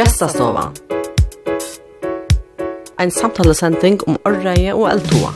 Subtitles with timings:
[0.00, 0.70] Gestastova.
[2.96, 5.32] Ein samtalesending om orreie og eldtoa.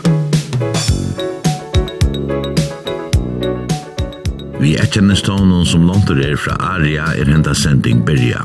[4.63, 8.41] Vi erkjenner stånden som landet er fra Aria er henta sending Berja.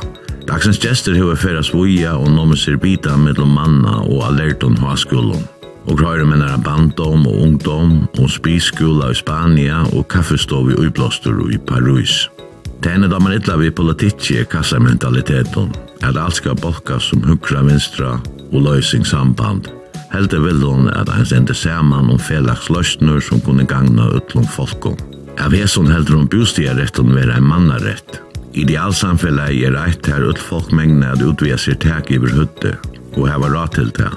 [0.50, 5.46] Dagsens gjester hever feras voia og nomisir bita mellom manna og alerton hvaskolen.
[5.88, 11.56] Og grøyre mennar bandom og ungdom og spiskola i Spania og kaffestov i Uiblostor og
[11.56, 12.26] i Paris.
[12.84, 15.72] Tæne damer illa vi politikki er kassamentaliteten
[16.06, 18.16] at alt skal bolka som hukra vinstra
[18.50, 19.68] og løysing samband.
[20.14, 24.98] Heldig vil hun at han sender saman om felags løsner som kunne gangna utlom folkom.
[25.40, 28.20] Av hesson heldur hun bostierretten vera en mannarett.
[28.58, 32.74] Idealsamfellet er eit her ut folk mengna at utvia seg tak iver hutte
[33.16, 34.10] og heva rat til det.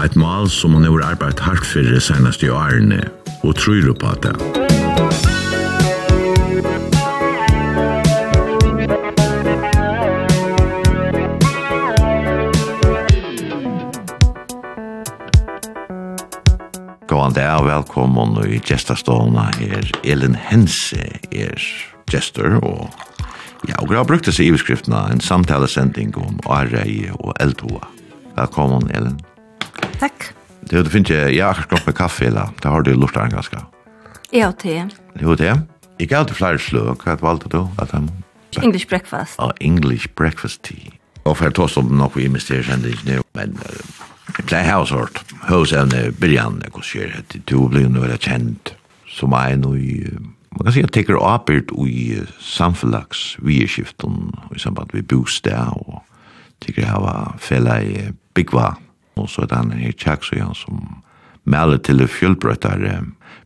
[0.00, 3.04] Eit mal som hun har arbeidt hardt fyrir senast i årene
[3.44, 5.43] og tror på det.
[17.34, 19.88] Godan dag og velkommen i gestastående her.
[20.06, 21.02] Elin Hense
[21.34, 21.62] er
[22.06, 22.92] gestor og
[23.66, 27.88] ja, og har brukt seg i beskriftene en samtalesending om Arei og Eldhoa.
[28.36, 29.18] Velkommen, Elin.
[29.98, 30.28] Takk.
[30.62, 32.54] Det er du finner ikke, jeg har akkurat med kaffe, eller?
[32.62, 33.64] Det har du lurt av en ganske.
[34.30, 34.78] Jeg har te.
[35.18, 35.50] Jeg har te.
[35.98, 37.02] Jeg har alltid flere sløk.
[37.02, 37.64] Hva valgte du?
[38.62, 39.40] English breakfast.
[39.42, 40.94] Ja, English breakfast tea.
[41.24, 43.58] Og for jeg tar som nok vi investerer kjendisene, men
[44.38, 45.20] Jeg pleier her også hørt.
[45.48, 48.74] Høvsevne Birjan, jeg kan skjer at du blir jo veldig kjent
[49.14, 50.00] som en og i
[50.54, 56.04] Man kan si at teker avbyrd i samfunnlags vierskiften i samband med bostad og
[56.62, 58.76] teker hava fella i byggva
[59.18, 61.02] og så er det han her tjaks og han som
[61.42, 62.86] melder til fjölbrøttar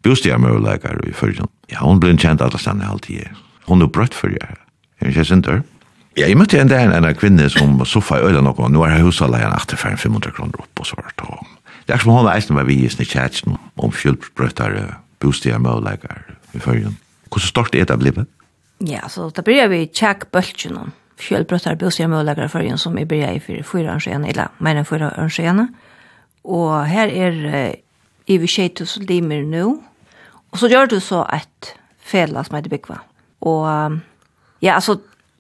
[0.05, 1.48] bostadmøvleikar i fyrtjen.
[1.73, 3.25] Ja, hon ble kjent alle stedene alltid.
[3.64, 4.61] Hon er brøtt for jeg.
[5.00, 5.62] Er ikke sinter?
[5.64, 5.77] Ja.
[6.19, 9.52] Ja, jeg møtte en der en kvinne som soffa i øyla noe, nå er husaleien
[9.55, 11.44] etter 500 kroner opp og så Og
[11.86, 13.14] det er som hun eisen var vi i snitt
[13.77, 16.98] om fjølbrøttere, bostiger, møleikere i førjen.
[17.30, 18.27] Hvordan stort er det blivet?
[18.80, 23.05] Ja, så da blir vi tjekk bøltjen om fjølbrøttere, bostiger, møleikere i førjen som vi
[23.05, 25.68] blir i for fyra ønskjene, eller mer enn fyra ønskjene.
[26.45, 27.77] Og her er
[28.27, 29.79] i vi tjej tusen limer nå,
[30.50, 32.98] og så gjør du så et fela som heter Bikva.
[33.46, 34.00] Og
[34.61, 34.98] ja, altså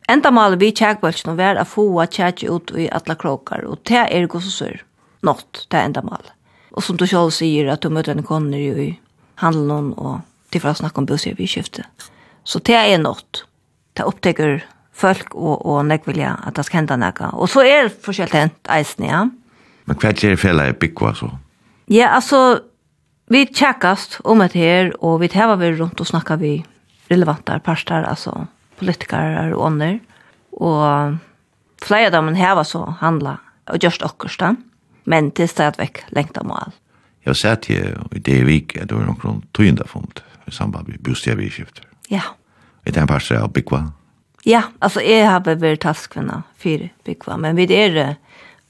[0.08, 4.28] Enda mal vi tjekkbølsen var å få tjekk ut i alla krokar, og det er
[4.30, 4.78] god så sør.
[5.26, 6.24] Nått, det er enda mal.
[6.72, 8.88] Og som du själv sier, at du møter en koner i
[9.42, 12.08] handelen og til for å snakke om bussig vi skiftet.
[12.48, 13.44] Så det er nått.
[13.98, 14.62] Det opptekker
[14.96, 17.34] folk og, og nekvilja at det skal hende neka.
[17.36, 19.26] Og så er det forskjellig hent eisen, ja.
[19.88, 21.34] Men hva er fjellet i Bikva så?
[21.92, 22.62] Ja, altså,
[23.28, 26.62] vi tjekkast om et her, og vi tar vi rundt og snakka vi
[27.12, 28.46] relevantar parstar, altså
[28.78, 29.98] politikere og ånder,
[30.58, 31.18] og
[31.82, 34.52] flere av dem har så handla og gjørst akkurat da,
[35.08, 36.72] men til stedvekk lengt av mål.
[37.26, 41.02] Jeg sa til i det vik at det var noen tøynda fond i samband med
[41.04, 41.84] bostadbyskifter.
[42.08, 42.24] Ja.
[42.86, 43.82] Er det en par av Bikva?
[44.46, 48.16] Ja, altså jeg har vært talskvinna for Bikva, men vi er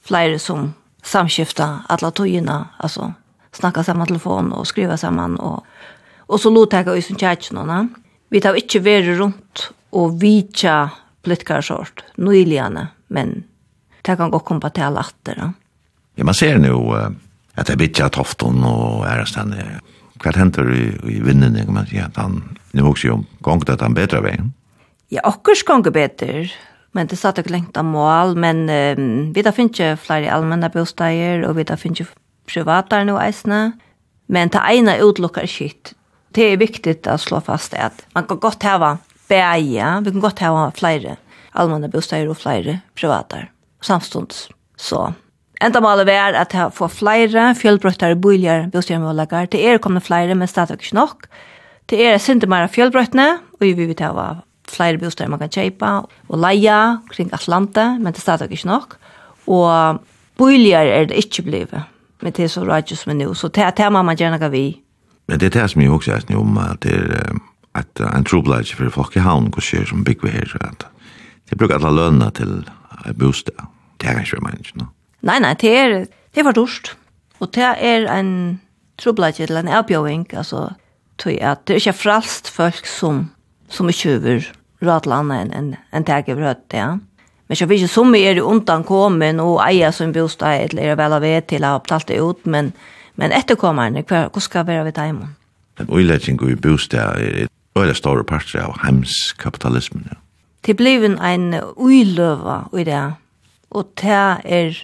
[0.02, 0.72] flere som
[1.04, 3.12] samskifta alla tøyina, altså
[3.54, 5.62] snakka saman telefon og skriva saman og
[6.28, 7.88] og så lot jeg oss som.
[8.28, 10.88] Vi tar ikke vært rundt og vitja
[11.24, 13.42] blitkarsort, nøyligane, men
[14.04, 15.40] det kan gå kompa til alle atter.
[16.16, 17.08] Ja, man ser nu uh,
[17.58, 19.56] at det er vitja tofton og ærestand.
[20.18, 22.40] Hva henter i, i vinden, kan man si, at han,
[22.74, 24.52] nu også jo, gong det at han bedre veien?
[25.14, 26.48] Ja, okkurs gong bedre,
[26.96, 30.70] men det satt ikke lengt av mål, men um, vi da finner ikke flere allmenne
[30.74, 32.18] bosteier, og vi da finner ikke
[32.48, 33.78] privatar nu eisne,
[34.28, 35.94] men det ene utlukkar skitt.
[36.34, 38.96] Det er viktig å slå fast at man kan godt heva
[39.28, 41.16] bæja, vi kan godt hava flere
[41.54, 43.48] allmenna bostäder og flere privater
[43.82, 44.48] samstunds.
[44.78, 45.12] Så
[45.62, 49.46] enda målet er at få flere fjellbrøttere boliger bostädermålager.
[49.46, 51.26] Det er kommet flere, men stadig ikke nok.
[51.90, 55.92] Det er sinte mer fjellbrøttene, og vi vil hava flere bostäder man kan kjøpe
[56.28, 58.98] og leia kring Atlanta, men det er stadig ikke nok.
[59.46, 60.00] Og
[60.36, 61.82] boliger er det ikke blivet
[62.22, 64.82] med det så rajus med nu, så det er det man gjerne kan vi.
[65.28, 67.38] Men det er det som jeg også er om, at det er
[67.78, 70.86] at en trobladje for folk i havn går skjer som bygger her, at
[71.50, 72.62] de bruker alle lønene til
[73.18, 73.66] bostad.
[73.98, 74.90] Det er ikke mye, no?
[75.26, 76.92] Nei, nei, det er, det er for dårst.
[77.42, 78.60] Og det er en
[78.98, 80.68] trobladje til en avbjøving, altså,
[81.18, 83.28] tøy at det er ikke fralst folk som,
[83.70, 84.48] som er kjøver
[84.84, 86.92] rådlandet enn en, en teg over høtt, ja.
[87.48, 91.16] Men så finnes ikke som er undan kommen og eier som bostad, eller er vel
[91.16, 92.72] av ved til å ha betalt det ut, men,
[93.16, 95.34] men etterkommerne, hva, hva skal være ved teimen?
[95.80, 100.06] En øylegging i bostad er øyla store parter av heimskapitalismen.
[100.10, 100.18] Ja.
[100.66, 103.02] Det blev en uiløva i det,
[103.70, 104.78] og det er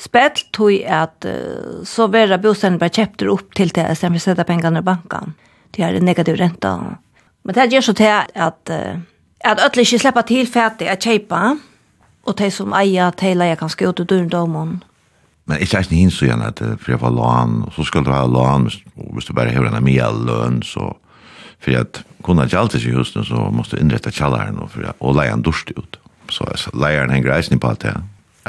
[0.00, 4.22] spett tog at uh, så vera bostaden bare kjepter opp til det, i stedet for
[4.22, 5.34] å sette pengene i banken.
[5.74, 6.74] Det er en negativ renta.
[7.44, 8.98] Men det gjør så til at, uh,
[9.44, 11.44] at ødelig ikke slipper til fætig å kjeipa,
[12.24, 14.76] og de som eier, de leier kanskje ut i døren domen.
[15.44, 18.12] Men ikke er eisen hins så gjerne at for jeg får lån, så skal du
[18.14, 20.94] ha lån, og hvis du bare har en mye lønn, så
[21.64, 25.42] för att kunna jalta sig just husen så måste inrätta källaren och för och en
[25.42, 25.96] durst ut.
[26.28, 28.00] Så alltså lejaren hänger grejsen på allt det.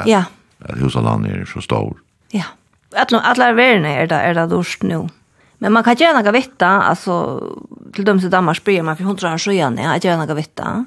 [0.04, 0.24] Ja.
[0.58, 1.96] Att huset land är så stor.
[2.30, 2.44] Ja.
[2.96, 5.08] Alla alla värna är där är där durst nu.
[5.58, 7.42] Men man kan gärna gå vitta alltså
[7.92, 9.78] till dem som Danmark spyr man för hon tror han så igen.
[9.82, 10.84] Jag gärna gå vitta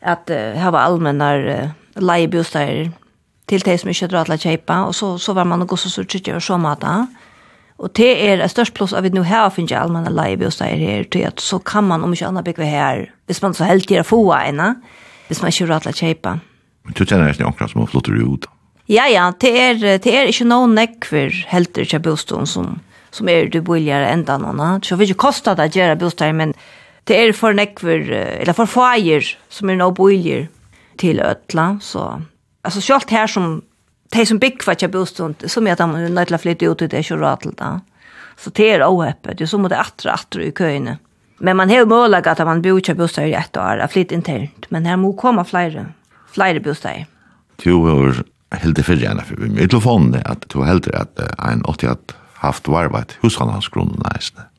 [0.00, 2.88] att uh, ha allmänna uh,
[3.46, 5.90] till det som inte drar att köpa och så så var man och gå så
[5.90, 7.06] så tycker jag så mata.
[7.82, 10.78] Og det er et størst pluss at vi nå har finnet allmenn leie vi er
[10.78, 13.90] her, til at så kan man om ikke annet bygge her, hvis man så helt
[13.90, 14.76] gjør få ene,
[15.28, 16.36] hvis man ikke rattler kjøpe.
[16.84, 18.46] Men du kjenner ikke noen som har flott ut?
[18.86, 22.74] Ja, ja, det er, det er ikke noen nekver helt til bostaden som,
[23.10, 24.82] som er du billigere enda noen.
[24.84, 26.54] Så vil ikke koste det å gjøre bostaden, men
[27.08, 28.04] det er for nekver,
[28.42, 30.50] eller for feier som er noen billigere
[31.00, 32.20] til øtla, så...
[32.64, 33.58] Altså, selv her som
[34.12, 36.68] de som bygger for ikke bostund, som er at de er nødt til å flytte
[36.70, 37.72] ut, det er ikke råd til det.
[38.36, 40.98] Så det er åhøpet, det er må det atre, atre i køyene.
[41.38, 44.86] Men man har målet at man bor ikke bostad i ett år, flytt internt, men
[44.86, 45.88] her må komme flere,
[46.30, 47.06] flere bostad.
[47.62, 48.22] Du har
[48.62, 51.98] helt det fyrre gjerne, for vi telefonen at du har helt at en 80 har
[52.44, 54.50] haft varvat hushandelsgrunden næsne.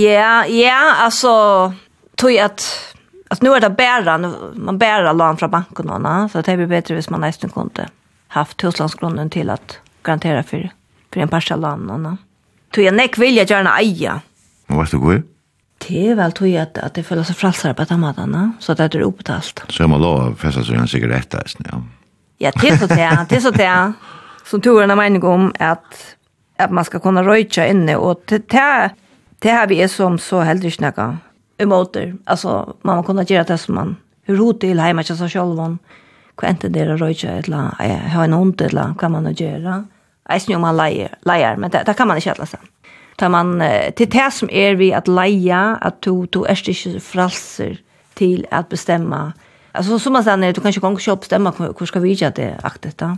[0.00, 1.72] Ja, ja, altså,
[2.18, 2.66] tog at,
[3.30, 4.18] Alltså nu är det bæra,
[4.54, 7.86] man bära lån från banken, så det blir bättre hvis man nästan kunde
[8.30, 10.70] haft huslandsgrunden till att garantera för,
[11.12, 12.16] för en parsa land.
[12.70, 14.20] Tog jag näck vilja gärna eja.
[14.66, 15.22] Men vad är det?
[15.88, 18.52] Det är väl tog jag att, att det följer sig fralsar på tammadarna.
[18.58, 19.64] Så att det är obetalt.
[19.68, 21.46] Så man lov fästa sig en cigarett där.
[21.58, 21.82] Ja.
[22.38, 23.26] ja, det är så det.
[23.28, 23.92] Det är så det.
[24.44, 26.16] Som turerna mening om att,
[26.58, 27.96] att man ska kunna röjtja inne.
[27.96, 28.90] Och det, det,
[29.38, 31.18] det här vi är som så heldig snacka.
[31.92, 32.16] det.
[32.24, 35.78] Alltså man kan kunna göra det som man hur hot till hemma till sig själv
[36.40, 39.34] hva inte det er å røyke eller annet, ha en hund eller hva man å
[39.36, 39.82] gjøre.
[40.30, 42.72] Jeg synes jo man leier, men det, det kan man ikke alle sammen.
[43.20, 43.58] Ta man,
[43.98, 47.76] til det som er vi at leia, at du, du er ikke fralser
[48.16, 49.32] til at bestemma.
[49.76, 52.50] Altså, som man sier, du kan ikke gå og bestemme hvor skal vi gjøre det,
[52.64, 53.14] aktet da.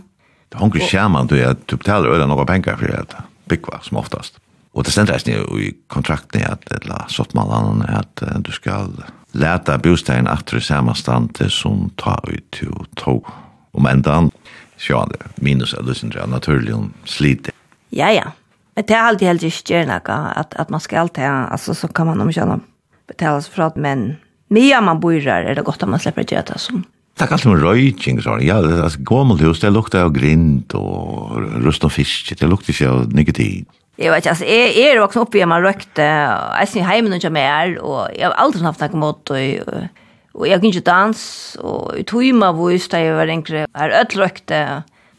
[0.53, 4.37] Det er skjermen du er, du betaler øyne noen penger for det, byggva, som oftast.
[4.73, 8.91] Og det stendres jo i kontrakten at, eller sottmallene, at du skal
[9.33, 13.27] leta bostein aftur i samme stande som ta ut til tog.
[13.73, 14.29] Om endan,
[14.77, 17.51] sjå det, minus er lusen til naturlig om slite.
[17.89, 18.31] Ja, ja.
[18.75, 22.09] Men det er alltid helt ikke gjerne at, at man skal alltid, altså så kan
[22.09, 22.59] man omkjenne
[23.07, 24.15] betala sig för att men
[24.47, 26.83] mer man bor där är det gott att man släpper det som.
[27.17, 30.73] Det er alltid med røyking, så ja det er gammelt hus det lukter av grind
[30.73, 33.67] og rust og fisk det lukter ikke av nikotin
[33.97, 36.87] Jeg vet ikke, altså, jeg, jeg er voksen opp i hjemme røkte, og jeg synes
[36.89, 40.87] hjemme noe mer, og jeg har aldri haft noen måte, og, og jeg kunne ikke
[40.87, 41.21] dans,
[41.61, 44.61] og i tøyma vus da jeg var enkre, her ødel røkte.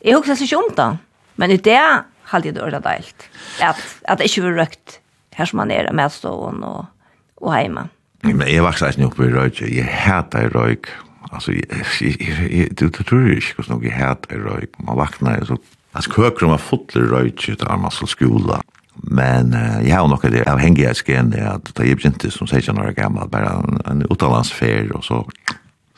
[0.03, 0.89] Jeg husker ikke om det,
[1.39, 1.79] men i det
[2.33, 3.29] halde jeg det ordet deilt,
[3.63, 3.79] at,
[4.11, 4.99] at det ikke var røkt
[5.39, 6.91] her som man er, med stående og,
[7.43, 7.89] og hjemme.
[8.25, 10.91] Men jeg vokste ikke opp i røyk, jeg hater røyk,
[11.31, 15.61] altså, jeg, jeg, jeg, jeg, du tror ikke hvordan jeg hater røyk, man vaknar, så
[15.95, 18.61] Altså køkrum var fotler røyke til Armassel skola.
[18.95, 22.79] Men uh, jeg har nok det avhengig av skene at da jeg begynte som 16
[22.79, 25.23] år gammel, bare en, en utenlandsfer, og så,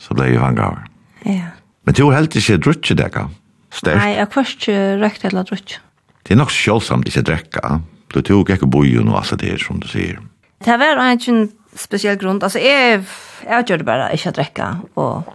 [0.00, 0.86] så ble jeg hangaver.
[1.24, 1.52] Ja.
[1.86, 3.28] Men du har helt ikke drutje dekka?
[3.70, 4.00] Størst?
[4.00, 5.82] Nei, jeg har ikke røykt eller drutje.
[6.26, 7.76] Det er nok sjålsamt ikke drekka.
[8.14, 10.18] Du tog ikke bojen og alt det her, som du sier.
[10.64, 12.40] Det var en spesiell grunn.
[12.42, 13.04] Altså, jeg,
[13.44, 15.34] jeg gjør det bare ikke å drekka, og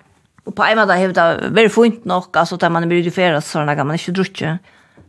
[0.51, 3.75] Och på en måte har det varit fint nog, alltså där man är bjudiferad sådana
[3.75, 4.59] kan man inte drutja.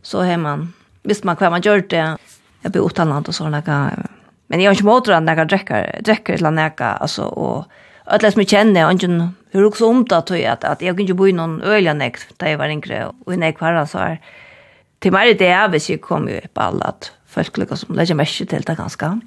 [0.01, 0.73] Så har man,
[1.03, 2.17] visst man kvar man gör det,
[2.61, 4.07] jag blir utanland och såna kan.
[4.47, 7.65] Men jag har inte mått att jag dricker, dricker eller näka, alltså och
[8.05, 11.13] Alla som jag känner, och inte hur också om det att jag, att jag inte
[11.13, 14.21] bo i någon öliga näkt där jag var yngre och i näkt varandra så här.
[14.99, 18.15] Till mig det är hvis jag kommer ju på alla att folk lyckas som lägger
[18.15, 19.19] mest till det ganska.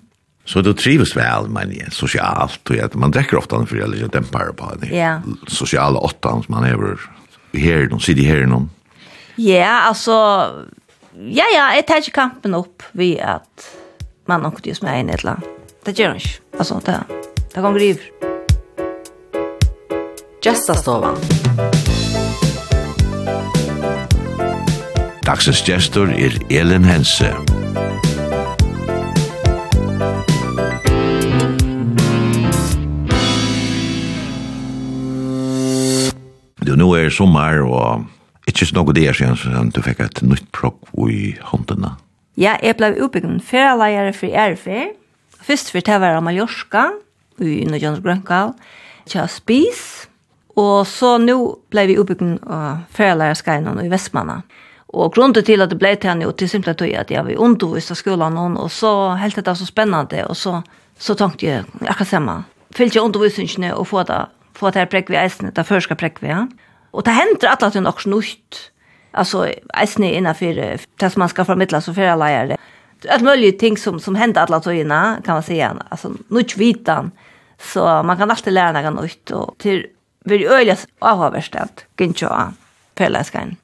[0.46, 4.10] Så du trives vel, men ja, sosialt, og att man drekker ofte for eller jag
[4.10, 4.96] dämpar på det.
[4.96, 5.22] Ja.
[5.48, 6.98] Sosiale åttan som man är
[7.52, 8.70] her, de sitter her, noen.
[9.36, 10.12] Ja, alltså
[11.14, 13.76] ja ja, jag tar ju kampen upp vi att
[14.26, 15.36] man åkte just med en eller
[15.84, 16.28] Det gör inte.
[16.58, 17.00] Alltså det
[17.54, 18.00] det går griv.
[20.42, 21.16] Gästa stovan.
[25.22, 27.26] Dagsens gestor er Elin Hense.
[27.26, 27.85] Elin Hense.
[36.66, 38.06] Du, nu er sommer, og
[38.50, 41.92] ikke så noe det er siden du fikk et nytt prokk i håndene.
[42.36, 44.90] Ja, jeg ble utbyggen ferieleier for RFR.
[45.46, 46.88] Først for det var Mallorca,
[47.38, 48.56] i Nødjøns Grønkall,
[49.06, 50.08] til Spis,
[50.58, 51.36] og så nå
[51.70, 54.40] ble vi utbyggen av ferieleier i Vestmanna.
[54.96, 57.42] Og grunnen til at det ble til henne, og til simpelthen tog at jeg var
[57.46, 60.62] undervist av skolen, og så helt det så spennende, og så,
[60.98, 62.46] så tenkte jeg akkurat sammen.
[62.74, 64.24] Fyllte jeg undervisningene og få det
[64.56, 66.44] få det her prekve eisene, det førska prekve, ja.
[66.96, 68.60] Og det hender at det er nok snutt,
[69.12, 69.44] altså
[69.76, 72.56] eisene innenfor det som man skal formidla som ferieleier.
[73.02, 75.74] Det er mulige ting som, som hender det tøyene, kan man säga.
[75.90, 77.12] Altså, nutt vitan.
[77.60, 79.84] Så man kan alltid lære noe nytt, og til
[80.26, 82.56] vi er øyelig avhåverst at gynnskjå av
[82.98, 83.56] ferieleiskene.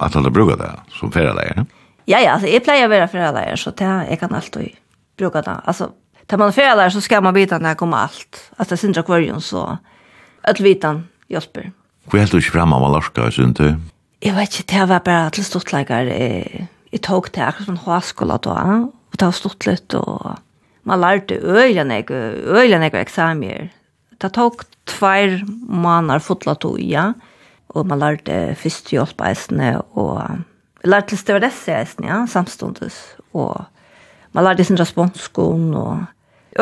[0.00, 1.64] At alle bruker det som ferieleier, ja?
[2.06, 4.76] Ja, ja, altså, jeg pleier å være ferieleier, så det, jeg kan alltid
[5.18, 5.56] bruka det.
[5.66, 5.90] Altså,
[6.30, 8.50] tar man ferieleier så skal man vite när det kommer alt.
[8.56, 9.78] Altså, det synder akvarium, så
[10.46, 11.70] öll vitan hjälper.
[12.06, 13.76] Hvor helt du ikke fremme av Malarska, synes du?
[14.22, 16.14] Jeg vet ikke, det var bare til stortleggere.
[16.14, 20.38] Jeg, jeg tok til akkurat sånn håskola da, og det var stort litt, og
[20.86, 22.10] man lærte øyene jeg,
[22.46, 23.68] øylen jeg eksamier.
[24.22, 27.10] Det tok tvær måneder fotla to, ja,
[27.74, 33.02] og man lærte først hjelp eisene, og jeg lærte til støvdesseisene, ja, samståndes,
[33.34, 33.66] og
[34.32, 36.06] man lærte sin responskon, og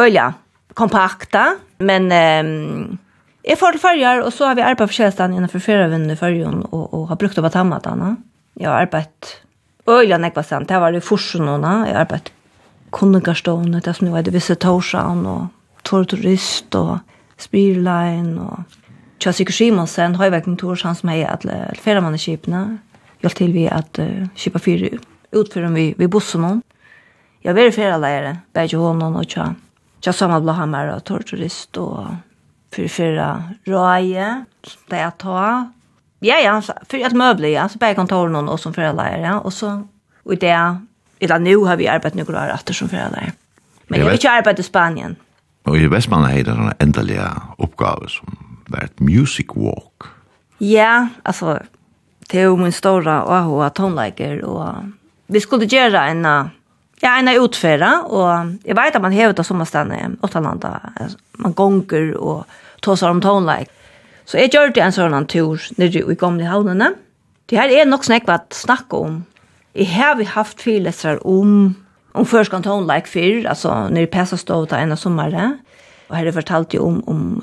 [0.00, 0.32] øyene
[0.74, 1.52] kompakta,
[1.84, 2.10] men...
[2.10, 3.00] Um,
[3.44, 6.62] Jeg får til farger, og så har vi arbeidet for kjæresten innenfor ferievinnen i fargen,
[6.70, 7.88] og, og har brukt opp av hammet.
[8.56, 9.34] Jeg har arbeidet
[9.84, 12.32] øyelig nekva sent, det var i Forsenåna, jeg har arbeidet
[12.94, 15.48] kundegarstående, det som jo er det visse Torsan, og
[15.84, 16.98] Torturist, og
[17.36, 18.64] Spirlein, og
[19.20, 22.62] Kjøsik og Simonsen, Høyvekning Torsan, som er alle feriemanneskipene,
[23.20, 24.94] hjelp til vi at uh, kjipa fire
[25.34, 26.62] utfører vi, vi bosser noen.
[27.42, 29.50] Jeg har vært ferieleiere, begge hånden og tja,
[30.00, 32.14] tja samme blåhammer og torturist og
[32.74, 34.44] för förra röje
[34.88, 35.72] där jag tar
[36.20, 39.52] ja ja för att möbler ja så bär kontor någon och som föräldrar, ja och
[39.52, 39.88] så
[40.24, 40.76] och det
[41.20, 43.32] eller nu har vi arbetat några år efter som förälder
[43.86, 45.16] men jag vill inte arbeta i Spanien
[45.62, 50.02] och i Västmanland är det en ändliga uppgave som varit music walk.
[50.58, 51.62] Ja alltså
[52.30, 54.74] det är min stora AHA tonlägger och
[55.26, 56.50] vi skulle göra en
[57.04, 60.78] Ja, en er utfärda, og jeg vet at man hever det sommerstene, åttalanda,
[61.38, 62.46] man gonger, og
[62.84, 63.72] tåsar om tonelike.
[64.24, 66.94] Så jeg gjør det en sånn tur nere i gamle havnene.
[67.50, 69.22] Det her er nok snakk at snakke om.
[69.76, 71.74] Jeg har vi haft fyrlesere om,
[72.14, 75.58] om først kan tonelike før, altså nere i Pesastov til en av sommeren.
[76.08, 77.42] Og her er fortalt jo om, om,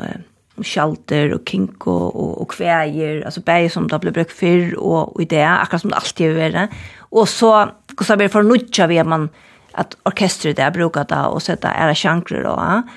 [0.58, 5.14] om kjalter og kinko og, og kveier, altså bæg som da ble brukt før og,
[5.16, 6.66] og i det, akkurat som det alltid vil være.
[7.12, 7.54] Og så,
[8.00, 9.30] så blir det for nødja at man,
[9.78, 12.90] at orkestret der brukar det og sette ære sjankrer og,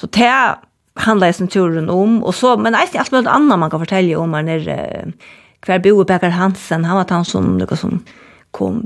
[0.00, 0.32] så det
[1.04, 4.18] handla i sin turen om, og så, men eisen alt mulig annet man kan fortelle
[4.18, 4.78] om her nere,
[5.66, 8.00] hver bo Becker Hansen, han var han som, noe som
[8.56, 8.80] kom,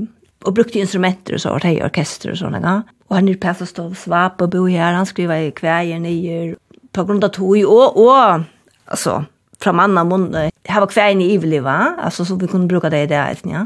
[0.45, 2.83] og brukte instrumenter og så, og hei orkester og sånne gang.
[3.09, 6.55] Og han er passet stål svap og bo her, han skriver i kveier nyer,
[6.95, 8.45] på grunn av tog, og, og,
[8.87, 9.21] altså,
[9.61, 13.11] fra manna munn, her var kveier i iveliva, altså, så vi kunne bruka det i
[13.13, 13.65] det, eisen, ja.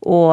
[0.00, 0.32] Og,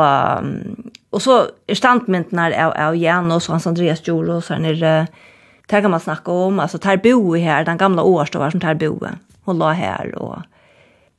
[1.12, 5.27] og så er standmyndene av, av Janus og Hans Andreas så han er, uh,
[5.68, 9.08] det kan man snacka om alltså där bo här den gamla årstovar som där bo
[9.44, 10.38] och la här och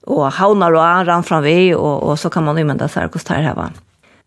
[0.06, 3.28] och haunar och rann fram vi och och så kan man använda så här kost
[3.28, 3.70] här va.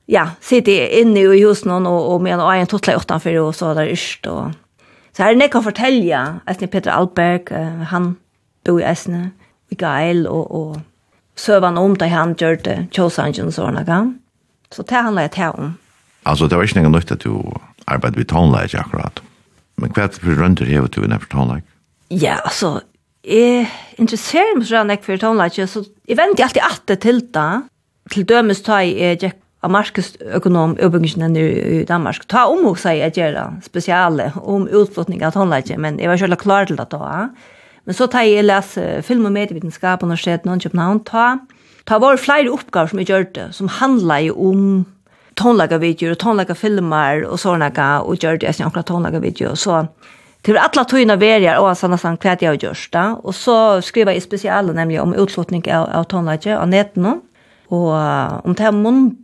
[0.05, 3.73] Ja, sitter inne i husen någon och och med en egen tottla utanför och så
[3.73, 4.51] där yrst och
[5.17, 7.41] så här det kan fortälja att ni Peter Alberg
[7.89, 8.15] han
[8.65, 9.29] bor i Esne
[9.69, 10.77] i Gael och och
[11.35, 14.19] sövan om det han gjorde Chosangen såna kan.
[14.69, 15.73] Så det handlar det här om.
[16.23, 17.43] Alltså det var inte något nytt att du
[17.85, 19.21] arbetade vid tonläge akkurat.
[19.81, 21.67] Men hva er det for rønder hever du innenfor tonelike?
[22.11, 22.81] Ja, altså,
[23.25, 23.67] jeg
[24.01, 27.47] interesserer meg sånn ikke for tonelike, så jeg venter alltid at det til da.
[28.11, 32.25] Til dømes tar jeg Jack av markedsøkonom utbyggingen i Danmark.
[32.31, 36.39] Ta omhåg seg jeg gjør det spesiale om utflutning av tonelike, men jeg var selv
[36.41, 37.27] klar til det da.
[37.85, 41.03] Men så tar jeg lese film- og medievitenskap på Universitetet i København.
[41.05, 41.25] Ta,
[41.85, 44.85] ta var flere oppgaver som jeg gjør det, som handler om
[45.41, 49.87] tonlaga videor och tonlaga filmer och såna och gjorde jag också tonlaga videor så
[50.41, 54.17] till alla tojna verier och såna sån kvätt jag görs då och så skriver jag
[54.17, 57.21] i specialen nämligen om utslutning av, av tonlaga av nätten
[57.67, 57.93] och
[58.45, 59.15] om det här månad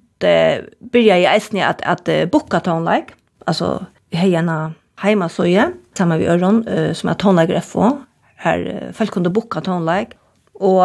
[0.79, 3.03] började jag äsna att, att, att boka tonlag
[3.45, 7.97] alltså hejarna heima soja samma vi öron uh, som är tonlager FO
[8.35, 10.05] här uh, folk kunde boka tonlag
[10.53, 10.83] och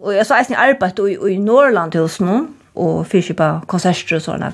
[0.00, 4.52] och jag så äsna arbetat i, i Norrland hos någon og fyrkipa konserter og sånne.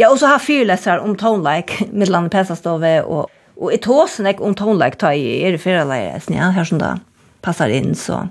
[0.00, 4.56] Ja, og så har fyrleser om tonelike, middelande pesastove, og, og i tåsen ikke om
[4.58, 6.96] tonelike tar i er fyrleser, ja, her som da
[7.44, 8.26] passar inn, så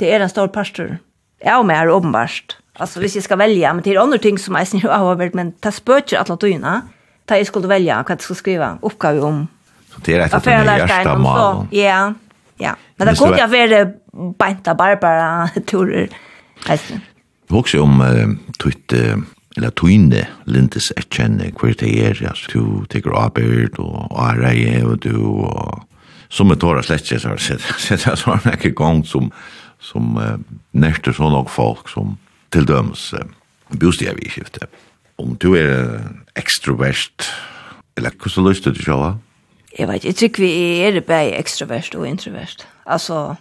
[0.00, 0.98] det er en stor pastor.
[1.44, 2.58] Ja, og mer åpenbart.
[2.80, 5.30] Altså, hvis jeg skal velge, men det er andre ting som jeg snir av over,
[5.36, 6.74] men det spøker alle tøyene,
[7.28, 9.42] da jeg skulle velge hva jeg skulle skrive oppgave om.
[9.90, 11.68] Så det er et av dine hjerte malen?
[11.74, 12.00] Ja,
[12.60, 12.74] ja.
[12.96, 13.80] Men det er godt jeg være
[14.40, 16.12] beint av Barbara-turer.
[16.66, 17.00] Heisen.
[17.50, 18.00] Hoxe om
[18.62, 25.00] tutt eller tuinne lintes etkjenne hver det er, altså du teker arbeid og areie og
[25.02, 25.86] du og
[26.30, 29.32] som er tåra slett ikke, så har sett sett jeg sånn ikke gang som
[29.80, 30.36] som uh,
[30.76, 32.18] nærte sånn og folk som
[32.52, 33.24] til dømes uh,
[33.80, 34.68] bosteg vi skiftet.
[35.20, 36.02] Om du er
[36.36, 37.24] ekstrovert,
[37.96, 39.14] eller hvordan lyst du til sjåa?
[39.78, 40.52] Jeg vet, jeg tykker vi
[40.84, 42.66] er bare ekstrovert og introvert.
[42.84, 43.36] Altså,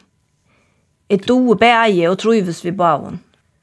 [1.11, 3.17] jeg doer bare og trives vi bare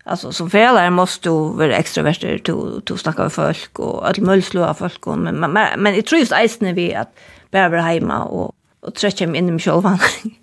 [0.07, 4.55] Alltså som föräldrar måste du vara extroverter till att snacka med folk och att möjligt
[4.55, 7.19] av folk och men men, men jag tror just isen vi att
[7.51, 9.85] behöver hemma och och träcka mig in i mig själv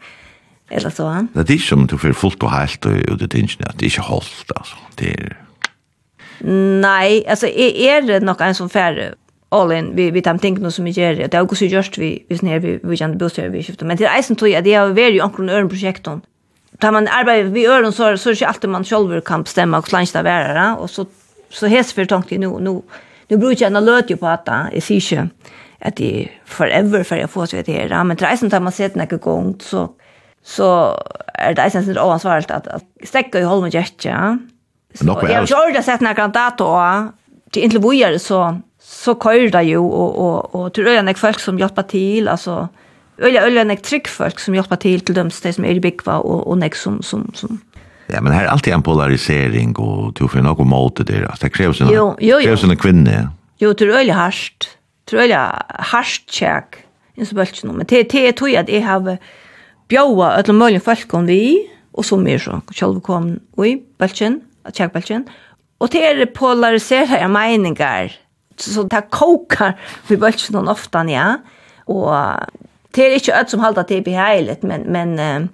[0.70, 1.28] eller så han.
[1.34, 4.52] Det är som du får fullt och helt och det är det är inte hållt
[4.56, 4.76] alltså.
[4.96, 5.38] Det är
[6.82, 9.16] Nej, alltså är är det nog en som färre
[9.50, 11.28] all in vi vi tam tänker nog så mycket det.
[11.28, 13.86] Det har också gjort vi vi snär vi vi kan bostäder vi köpte.
[13.86, 16.22] Men det är isen tror jag det är varit ju ankron örn projektet
[16.80, 19.92] tar man arbetar vi øren, så, så är det alltid man själv kan bestämma hur
[19.92, 20.88] långt det skal være.
[20.88, 21.06] Så,
[21.50, 22.82] så hes för tanken nu nu
[23.30, 25.30] nå brukar jag en ju på att det är ikke
[25.80, 28.96] att det forever för jag får til det här Men til reisen tar man sett
[28.96, 29.88] några gång så,
[30.44, 30.98] så
[31.34, 34.38] är det sen så ansvarigt att att stäcka i holmen jätte Ja.
[34.96, 36.68] Så, jeg har ikke ordet sett noen dato,
[37.54, 41.58] til inntil vågjere så, så kører det jo, og, og, og til øyne folk som
[41.58, 42.68] hjelper til, altså,
[43.18, 46.48] Ölla ölla nek trick folk som hjälper till till dem som är i bigva och
[46.48, 47.62] och nek som som som
[48.08, 51.36] Ja, men här är alltid en polarisering och du får något mot det där.
[51.42, 52.46] Det krävs en Jo, jo, jo.
[52.46, 53.32] Krävs en kvinna.
[53.58, 54.70] Jo, det är harst.
[55.12, 56.76] Det är harst check.
[57.16, 59.18] Det så bult men det det tror att jag har
[59.88, 64.96] bjóa öllum folk om vi og så mer så sjálv kom oi bulchen at check
[64.96, 65.30] Och
[65.80, 68.12] og det er polariserade meningar.
[68.58, 69.74] så det kokar
[70.08, 71.36] vi bulchen ofta ja
[71.88, 72.40] og
[72.94, 75.48] det är inte öd som halta det i behärligt, men, men uh,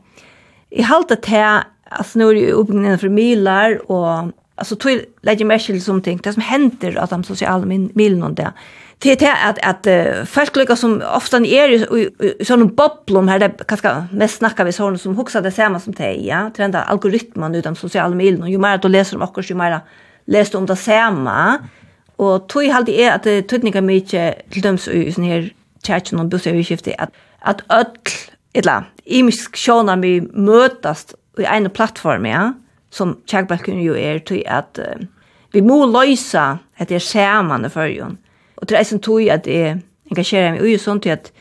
[0.69, 5.59] i halta till alltså nu är det uppbyggnaden för milar och alltså tog lägger mer
[5.59, 6.19] till som ting.
[6.23, 8.53] Det som händer att de sociala milen och det
[9.01, 13.67] det att att, att folk lycka som ofta är i, i sån bubblom här det
[13.67, 16.51] kanske mest snackar vi såna som huxar det samma som te ja.
[16.55, 19.55] Trenda den där algoritmen utan sociala milen och ju mer att läsa om också ju
[19.55, 19.79] mer
[20.25, 21.57] läser om det samma
[22.15, 25.53] och tog halt är att tydningar mycket till dem i sån här
[25.87, 27.09] chatten och bussar vi skiftar att
[27.41, 28.15] at öll,
[28.53, 32.53] eller imisk sjåna vi møtast i en plattform, ja,
[32.91, 35.05] som Kjærbalken jo er, til at uh,
[35.53, 38.17] vi må løysa at det er saman i fyrjun.
[38.57, 39.79] Og til eisen tog at jeg
[40.11, 41.31] engasjerer meg ui sånn til at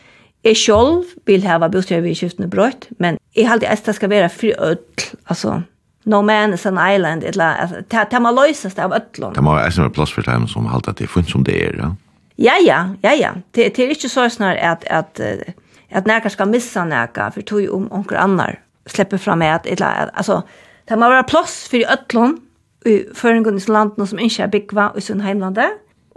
[0.47, 4.79] jeg sjolv vil hava bostjøyviskiftene brøtt, men jeg halte at det skal være fri öll,
[5.27, 5.63] altså
[6.09, 9.35] no man is an island, eller altså, ta, ta ma løysast av ødlån.
[9.37, 11.57] Det må eisen være plass for dem som halte at det er funnet som det
[11.67, 11.91] er, ja?
[12.39, 13.33] Ja, ja, ja, ja.
[13.55, 15.53] Det, det er ikke så snar at, at uh,
[15.91, 18.59] at nekar skal missa nekar for tog om onker annar
[18.91, 20.43] släpper fram at, eller, altså,
[20.89, 22.39] det må være plass for ötlån
[22.87, 25.67] i føringunnes landen som ikke er byggva i sin heimlande,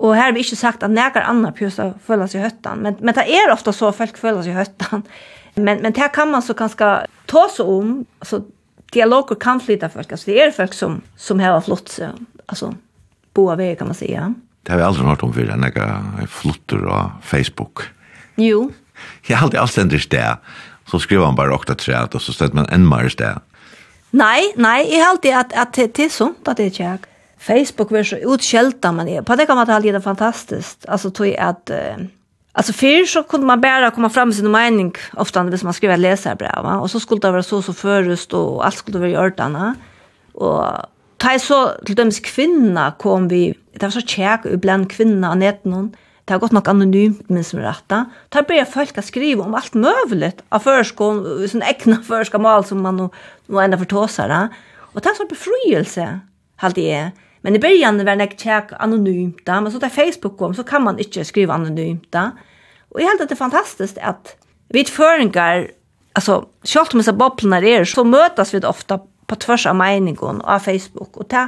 [0.01, 2.97] og her har vi ikke sagt at nekar annar pjøsa føler seg i høttan, men,
[3.01, 5.03] men det er ofta så folk føler seg i høttan,
[5.57, 6.91] men, men det kan man så ganske
[7.29, 8.43] ta seg om, altså,
[8.93, 11.97] dialoger kan flytta folk, altså, det er folk som, som har flott,
[12.47, 12.73] altså,
[13.36, 14.31] boa vei kan man säga.
[14.62, 17.88] Det har vi aldrig hørt om før, nekar flutter av Facebook.
[18.38, 18.69] Jo,
[19.29, 20.35] Jeg har alltid alt i sted.
[20.91, 23.39] Så skriver han bare åkta træt, og så stedet man enn mer sted.
[24.11, 27.05] Nei, nei, jeg har alltid at, at det er sånt at det er kjæk.
[27.41, 30.85] Facebook vil så utskjelta, men jeg, på det kan man ta alltid det fantastiskt.
[30.87, 31.71] Altså, tog jeg at...
[31.71, 32.09] Uh,
[32.53, 35.99] Alltså för så kunde man bara komma fram med sin mening ofta när man skrev
[35.99, 39.15] läsarbrev va och så skulle det vara så så förrust och allt skulle vara i
[39.15, 39.75] örtarna
[40.33, 40.65] och
[41.17, 45.65] ta så till dems kvinna kom vi det var så check bland kvinna och nätet
[45.65, 45.95] någon
[46.32, 48.06] det har gått nok anonymt men som rätta.
[48.30, 52.82] Tar börjar folk att skriva om allt möjligt av förskon, sån äckna förska mal som
[52.82, 53.10] man
[53.46, 54.48] nog ända förtåsar.
[54.78, 56.20] Och det är så befrielse,
[56.56, 57.12] halt det är.
[57.41, 61.00] Men i början var det tjäk anonymt, men så där Facebook kom så kan man
[61.00, 62.15] inte skriva anonymt.
[62.89, 64.36] Och jag helt att det är fantastiskt att
[64.70, 65.67] vid föringar,
[66.13, 70.60] alltså, kjallt med så bubblorna är så mötas vi ofta på tvärs av meningen av
[70.60, 71.17] Facebook.
[71.17, 71.48] Och det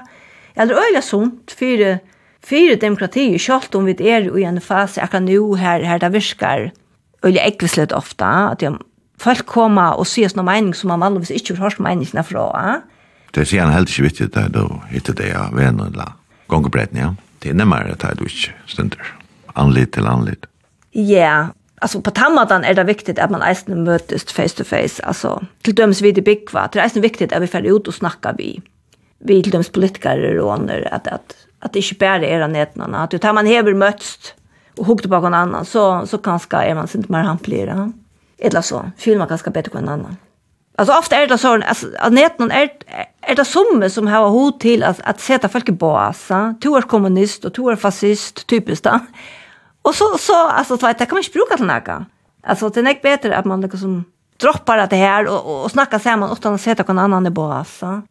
[0.55, 1.99] är öliga sunt för
[2.43, 6.71] fyrir demokrati, kjalt om vi er i en fase akkurat nu her, her det virkar,
[7.23, 8.75] og ekvislet ofta, at jeg,
[9.21, 12.81] folk koma og sier sånne mening som man vanligvis ikke har hørt meningene fra.
[13.33, 16.15] Det sier han helt ikke viktig det du hittet det av venner eller
[16.51, 17.13] gongebretten, ja.
[17.43, 19.01] Det er nemmere at du ikke stunder.
[19.59, 20.45] Anlitt til anlitt.
[20.93, 21.51] Ja,
[21.83, 25.75] alltså på tammadan är det viktigt att man eisen mötes face to face alltså till
[25.75, 26.69] döms vid det byggva.
[26.71, 28.61] det är eisen viktigt att vi får ut och snacka vi
[29.19, 33.21] vi till döms politiker och andra att att att det inte bara är nätterna att
[33.21, 34.33] tar man häver møtst
[34.77, 37.91] och hugger på en annan så så kanske är man inte mer hamplera
[38.37, 40.17] eller så fyller man kanskje bättre på en annan
[40.77, 42.69] alltså ofta är det så alltså att nätterna är
[43.21, 46.81] är det summe som har hot till att att sätta folk i basa två är
[46.81, 48.99] kommunist och två är fascist typiskt där
[49.81, 52.07] och så så alltså så vet jag kan man inte bruka till något
[52.43, 54.03] alltså det är näck bättre att man liksom
[54.41, 58.01] droppar det här och och snackar samman utan att sätta någon annan i basa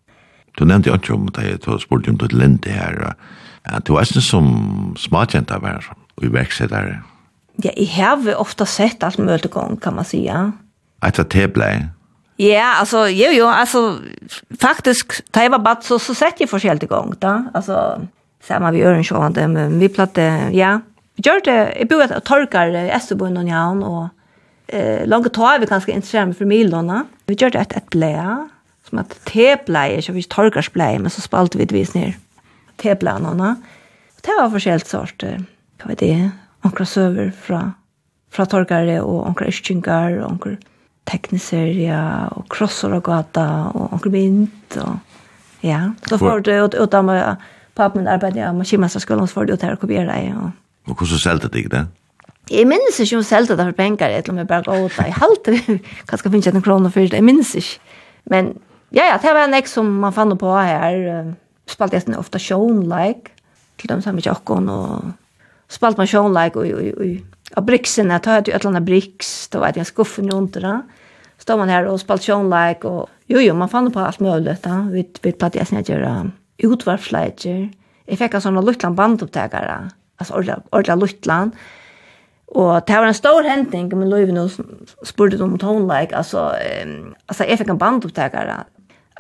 [0.59, 3.15] Du nevnte jo ikke om det, jeg spurte om det lente her,
[3.69, 4.47] Ja, du er ikke som
[4.99, 5.89] småkjent av hver
[6.23, 7.01] i verksedere.
[7.63, 10.51] Ja, jeg har ofte sett alt mulig gang, kan man si, ja.
[11.03, 11.89] av teblei?
[12.41, 14.01] Ja, altså, jo, jo, altså,
[14.61, 17.35] faktisk, da jeg var bad, så, så sett jeg forskjellig gang, da.
[17.55, 17.77] Altså,
[18.43, 20.25] samme vi gjør en sjående, men vi platte,
[20.57, 20.79] ja.
[21.19, 24.09] Vi gjør det, jeg bor og torker Estebund og Njan, og
[24.73, 27.05] eh, langt tog vi ganske interessert med familiene.
[27.29, 28.41] Vi gjør det et, et bleia,
[28.89, 31.95] som at tebleie, så vi torker bleie, men så spalte vi det vis
[32.83, 33.57] teplanerna.
[34.15, 35.45] Och det var forskjellt sorter.
[35.83, 36.31] Vad vet det,
[36.63, 37.73] onkra söver från
[38.33, 40.55] fra torgare og onkra ischingar og onkra
[41.11, 44.97] tekniseria og krossor og gata og onkra bind og
[45.63, 45.93] ja.
[46.09, 47.11] Så får du ut ut av
[47.75, 50.35] pappen arbeid ja, man skolen, så får du ut her og kopiere deg.
[50.37, 50.51] Og,
[50.89, 51.87] og hvordan selte det ikke det?
[52.51, 54.99] Jeg minnes ikke om selte det for penger, et eller jeg bare gå ut.
[54.99, 57.79] Jeg halte det, kanskje finnes jeg en kroner for det, jeg minnes ikke.
[58.33, 58.57] Men
[58.93, 61.31] ja, ja, det var en ek som man fann på her,
[61.71, 63.33] spalte jeg ofta sjånleik,
[63.81, 65.13] til dem samme tjokken, og
[65.73, 67.71] spalt man sjånleik, og, og, og, og
[68.23, 70.77] tar jo et eller annet briks, da var jeg, skuffen rundt det,
[71.43, 74.83] står man her og spalt sjånleik, og jo, jo, man fann på alt mulig, da,
[74.93, 76.31] vi, vi platt jeg snitt gjøre
[76.63, 77.71] utvarpsleikjer,
[78.07, 79.79] jeg fikk en sånn luttland bandopptekere,
[80.21, 81.57] altså ordentlig, luttland,
[82.53, 84.37] Og det var en stor hendning, men Løyven
[85.09, 86.51] spurte om tonelike, altså,
[86.85, 88.59] um, altså jeg fikk en bandopptekere,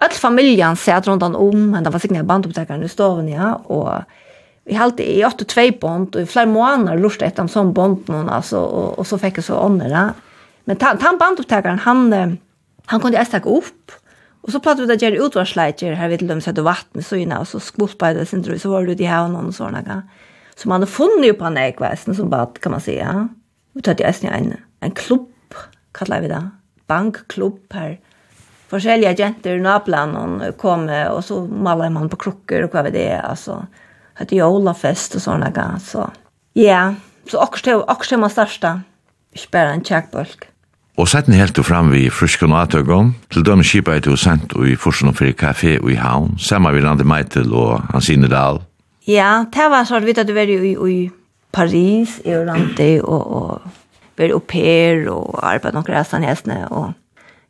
[0.00, 4.04] all familjan sett rundt han om, han var sikkert bandopptakaren i stoven, ja, og
[4.64, 8.30] vi halte i 82 bond, og i flere måneder lurte etter en sånn bond noen,
[8.30, 10.12] altså, og, og så fikk jeg så åndere.
[10.70, 12.38] Men ta, ta bandopptakeren, han,
[12.90, 13.96] han kunne jeg stekke opp,
[14.42, 17.50] og så pratet vi da gjerne utvarsleitjer, her vidt de sette vatten i søgene, og
[17.50, 20.00] så skvulpa i det sin så var det ute i havnen og sånne,
[20.58, 23.26] som man hadde funnet jo på en ekvesten, som bad, kan man si, ja.
[23.72, 25.30] Vi tatt i en, en klubb,
[25.96, 26.42] kallar vi det,
[26.90, 27.96] bankklubb her,
[28.72, 33.20] forskjellige jenter i Naplan kom och så maler man på krukker och vad vet det
[33.20, 33.66] alltså
[34.14, 36.10] hade ju och såna grejer så.
[36.52, 36.94] Ja
[37.30, 38.80] så också också man starta
[39.34, 40.52] spela en checkbulk
[41.00, 44.52] Og setten helt du fram vi frisk og natøgån, til dømme kipa etter og sent
[44.52, 48.28] og i forsen og fyrir kafé og i havn, samme vi lande Meitel og Hansine
[48.28, 48.60] dal.
[49.08, 51.10] Ja, det var så vidt at du var i, i
[51.52, 53.60] Paris, i Orante, og, og
[54.18, 56.92] var au pair og arbeid noen resten hestene, og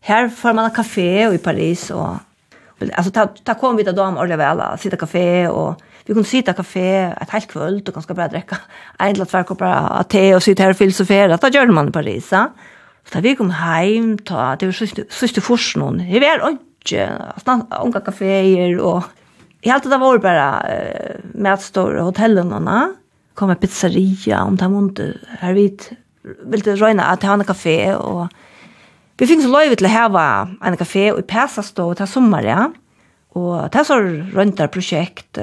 [0.02, 2.16] Her får man en kafé i Paris och
[2.92, 6.52] alltså ta ta kom vi då dam och leva sitta kafé och vi kunde sitta
[6.52, 8.56] kafé ett helt kvöld, och ganska bra dricka
[8.98, 12.28] en eller två koppar te och sitta här og filosofera da gjør man i Paris
[12.28, 12.48] så
[13.12, 16.10] da vi kom hem ta det var så så noen, någon
[16.40, 17.08] var ikke,
[17.84, 19.04] unga kaféer och
[19.64, 22.94] Jag hade det var bara eh, mätstor hotellerna
[23.34, 24.56] kom en pizzeria om
[24.94, 25.90] det här vidt,
[26.44, 28.28] ville röjna att ha en kafé och
[29.22, 30.22] Vi fikk så løyve til å heve
[30.66, 32.62] en kafé i Pesastå til sommer, ja.
[33.38, 34.00] Og det er så
[34.34, 35.38] rundt der prosjekt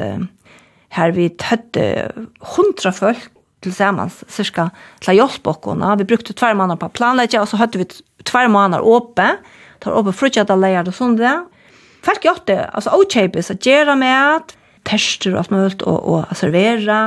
[0.98, 1.86] her vi tøtte
[2.58, 3.30] hundra folk
[3.64, 4.66] til sammen, cirka
[5.00, 5.88] til å hjelpe oss.
[6.04, 7.88] Vi brukte tver måneder på planlegge, og så hadde vi
[8.28, 9.30] tver måneder åpe.
[9.80, 11.38] Tar åpe frutjata leier og sånt det.
[12.04, 14.56] Folk gjør det, altså avkjøpes, at gjøre med,
[14.92, 17.02] tester og alt mulig, og, og servere.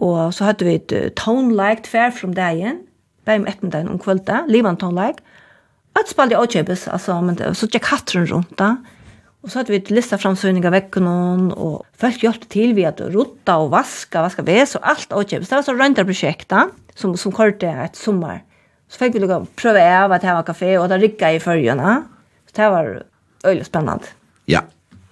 [0.00, 2.86] Og så hadde vi et tone-like tver fra dagen,
[3.28, 5.20] bare om ettermiddagen om kvölda, livan tone-like.
[5.92, 8.76] Att spalde åkjöpes, alltså, men det, så gick kattren runt där.
[9.40, 13.56] Och så hade vi ett lista framsöjningar veckan och folk hjälpte till vi att rotta
[13.56, 15.48] och vaska, vaska väs och allt åkjöpes.
[15.48, 16.52] Det var så rönta projekt
[16.94, 18.42] som, som körde ett sommar.
[18.88, 22.02] Så fick vi lukka pröva av att ha var kafé och det rickade i färgerna.
[22.46, 23.02] Så det var
[23.44, 24.04] öjligt spännande.
[24.44, 24.60] Ja,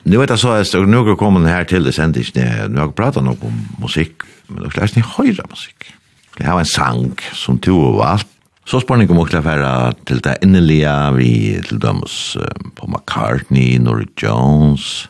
[0.03, 2.17] Nu vet jag så att jag nog kommer här till det sent.
[2.35, 4.13] Nu har jag pratat nog om musik,
[4.47, 5.95] men då lärs ni höra musik.
[6.37, 8.29] Det har en sang som tog och allt
[8.67, 9.73] Så spurning om åkla færa
[10.11, 11.31] til det innelige, vi
[11.69, 12.37] til dømes
[12.75, 15.07] på McCartney, Norrie Jones,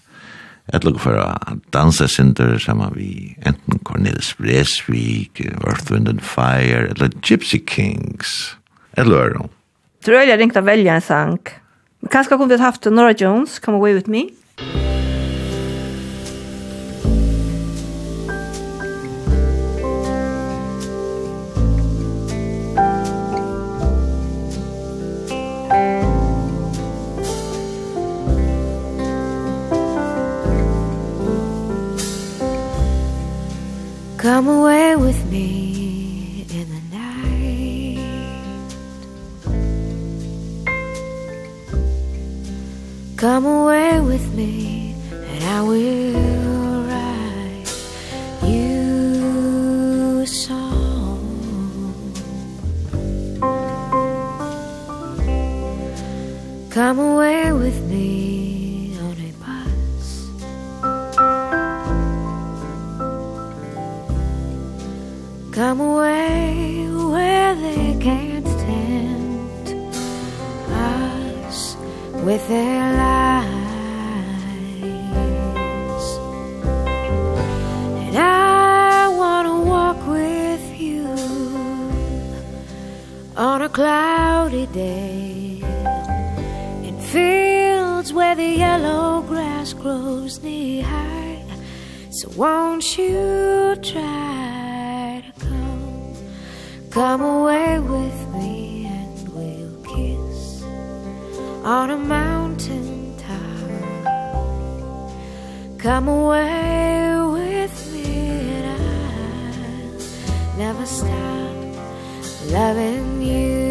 [0.76, 1.30] et lukk for å
[1.72, 8.58] danse sinter sammen vi enten Cornelis Bresvik, Earth, Wind and Fire, eller Gypsy Kings,
[8.92, 9.48] eller hva er det?
[10.04, 11.38] Tror jeg ringte å velge en sang.
[12.12, 14.28] Kanskje kunne vi haft Norrie Jones, Come Away With Me?
[14.60, 15.05] Musik
[72.26, 73.46] with their lies.
[78.04, 81.06] And I want to walk with you
[83.36, 85.62] on a cloudy day
[86.82, 91.44] in fields where the yellow grass grows knee high.
[92.10, 96.14] So won't you try to come?
[96.90, 98.25] Come away with
[101.66, 103.40] on a mountain top.
[105.78, 108.04] Come away with me
[108.54, 108.66] and
[110.46, 111.56] I'll never stop
[112.52, 113.65] loving you.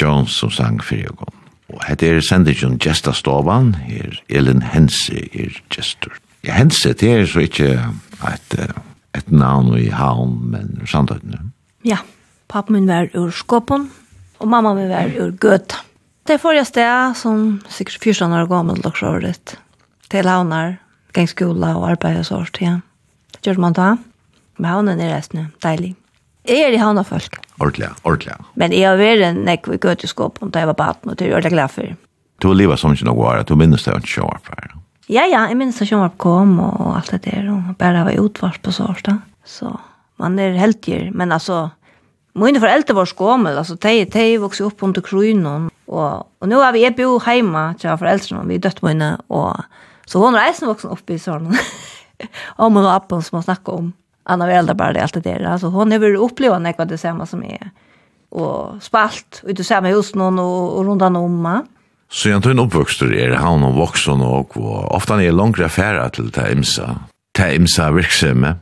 [0.00, 1.40] Jones som sang fyrir og gong.
[1.74, 6.12] Og hette er sendingen Gjesta Stovan, her Elin Hense er gestur.
[6.44, 7.70] Ja, Hense, det er så ikkje
[8.28, 8.56] et,
[9.16, 11.40] et navn i haun, men sandhøytene.
[11.88, 12.02] Ja,
[12.52, 13.88] pappa min var ur Skåpon,
[14.38, 15.80] og mamma min var ur Gøta.
[16.24, 19.56] Det er forrige sted som sikkert fyrstan år gammel, dere så rett,
[20.12, 20.78] til haunar,
[21.16, 22.78] gengskola og arbeid og sånt, ja.
[23.34, 23.90] Det gjør man da.
[24.56, 25.94] Men haunen er resten, deilig.
[26.44, 27.38] Jeg er i havna folk.
[27.56, 28.34] Ordentlig, ordentlig.
[28.60, 31.36] Men jeg har vært en nekk i gøteskåpen da jeg var baten, og det er
[31.38, 31.94] ordentlig glad for.
[32.42, 34.74] Du har livet som ikke noe var, du minnes det jo ikke år på her.
[35.08, 38.20] Ja, ja, jeg minnes det ikke år kom og alt det der, og bare var
[38.20, 39.18] utvart på sårsta.
[39.44, 39.72] Så
[40.20, 41.70] man er heltjer, men altså,
[42.36, 46.76] mine foreldre var skåmel, altså, de, de vokste opp under krynen, og, og nå er
[46.76, 49.64] vi jeg bo hjemme til foreldrene, vi er dødt mine, og
[50.04, 51.48] så hun reisen voksen opp i sånn,
[52.64, 53.92] om og appen som man snakker om.
[54.24, 55.44] Anna Velda bara det alltid det där.
[55.44, 57.70] Alltså hon har väl upplevt något det samma som är
[58.28, 61.62] och spalt ut i samma hus någon och, och runt om.
[62.10, 66.08] Så jag tror en uppvuxter är han och vuxen och, och ofta är långt affärer
[66.08, 66.96] till det imsa.
[67.38, 68.54] Det imsa virksomme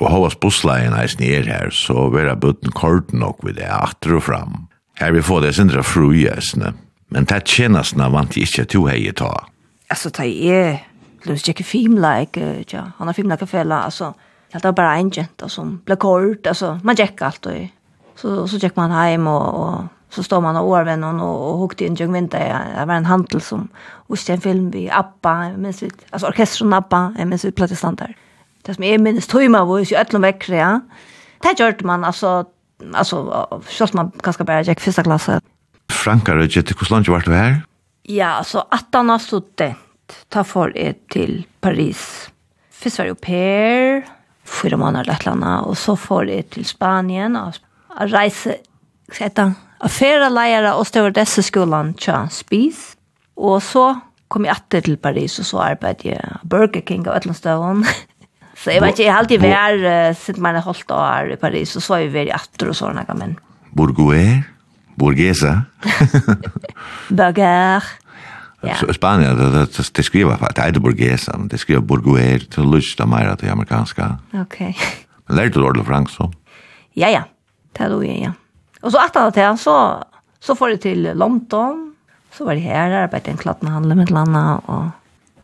[0.00, 4.22] og hovas bussleien eisen er her, så vera bøtten kort nok vid det atter og
[4.22, 4.68] fram.
[5.00, 6.72] Her vi får det sindra fru i eisene,
[7.10, 9.46] men det tjenestene vant ikke to heie ta.
[9.90, 10.78] Alltså det är...
[11.24, 12.36] det er ikke filmleik,
[12.72, 14.12] ja, han har filmleik og alltså...
[14.52, 17.52] Jag var bara en jenta som blev kort, alltså man checkar allt och
[18.14, 21.58] så så checkar man hem och, och så står man och orven och och, och
[21.58, 22.38] hukte in jag vänta
[22.76, 23.68] jag var en handel som
[24.08, 28.08] och sen film vi appa men så alltså orkestern appa men så platta.
[28.62, 30.80] Det som är minst tøyma var ju öllum veckre ja.
[31.42, 32.44] Det gjorde man alltså
[32.94, 35.40] alltså sås man kanske bara check första klassen.
[35.88, 37.62] Frankare, det hur långt vart du här?
[38.02, 39.76] Ja, så att han har suttit
[40.28, 42.30] ta för er till Paris.
[42.70, 43.10] Fyrst var det
[44.50, 47.54] fyra månader eller landa och så får det till Spanien och
[47.98, 48.56] rejse
[49.12, 52.96] sätta affära lärare och stå dessa skolan tja spis
[53.34, 57.16] och så kom jeg åter til Paris og så arbetade jag Burger King og och
[57.16, 57.84] Atlantston
[58.54, 61.36] så jeg vet ikke, jeg har alltid vært uh, siden man har holdt år i
[61.36, 63.38] Paris og så har är vi åter og sånne men
[63.76, 64.44] Bourgois
[65.00, 65.62] Bourguesa?
[67.18, 67.84] Burger.
[68.60, 72.44] Så Spanien, det, det, det skriver faktiskt, det er inte burgesa, men det skriver burguer,
[72.50, 74.18] til lyst av mer till amerikanska.
[74.34, 74.76] Okej.
[75.28, 76.26] Men lærte du ordentlig fransk så?
[76.96, 77.22] Ja, ja,
[77.76, 78.32] det er det, ja.
[78.82, 80.02] Och så etter det, så,
[80.40, 81.94] så får det till London,
[82.32, 84.84] så var det här, där arbetade en klatt med handel med ett landa, och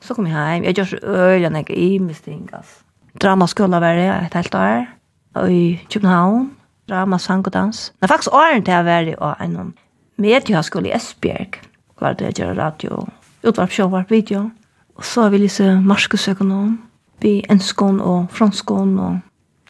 [0.00, 0.64] så kom jeg hem.
[0.64, 2.83] Jag gör så öl, jag i mig stingas.
[3.12, 4.87] Drama skulle vara ett helt år,
[5.35, 6.50] og i Köpenhamn,
[6.88, 7.92] drama, sang og dans.
[8.00, 9.74] Men faktisk åren til jeg var det, og en
[10.18, 11.61] mediehaskole i Esbjerg
[12.00, 13.06] var det gjør radio,
[13.46, 14.50] utvarp, sjåvarp, video.
[14.96, 16.78] Og så har vi lise marskesøkonom,
[17.20, 19.18] vi enskån og franskån og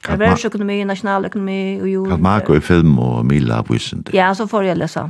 [0.06, 2.08] Ervervsøkonomi, nasjonaløkonomi og jord.
[2.12, 4.14] Kan mako i film og mila vysende?
[4.14, 5.08] Ja, så får jeg lese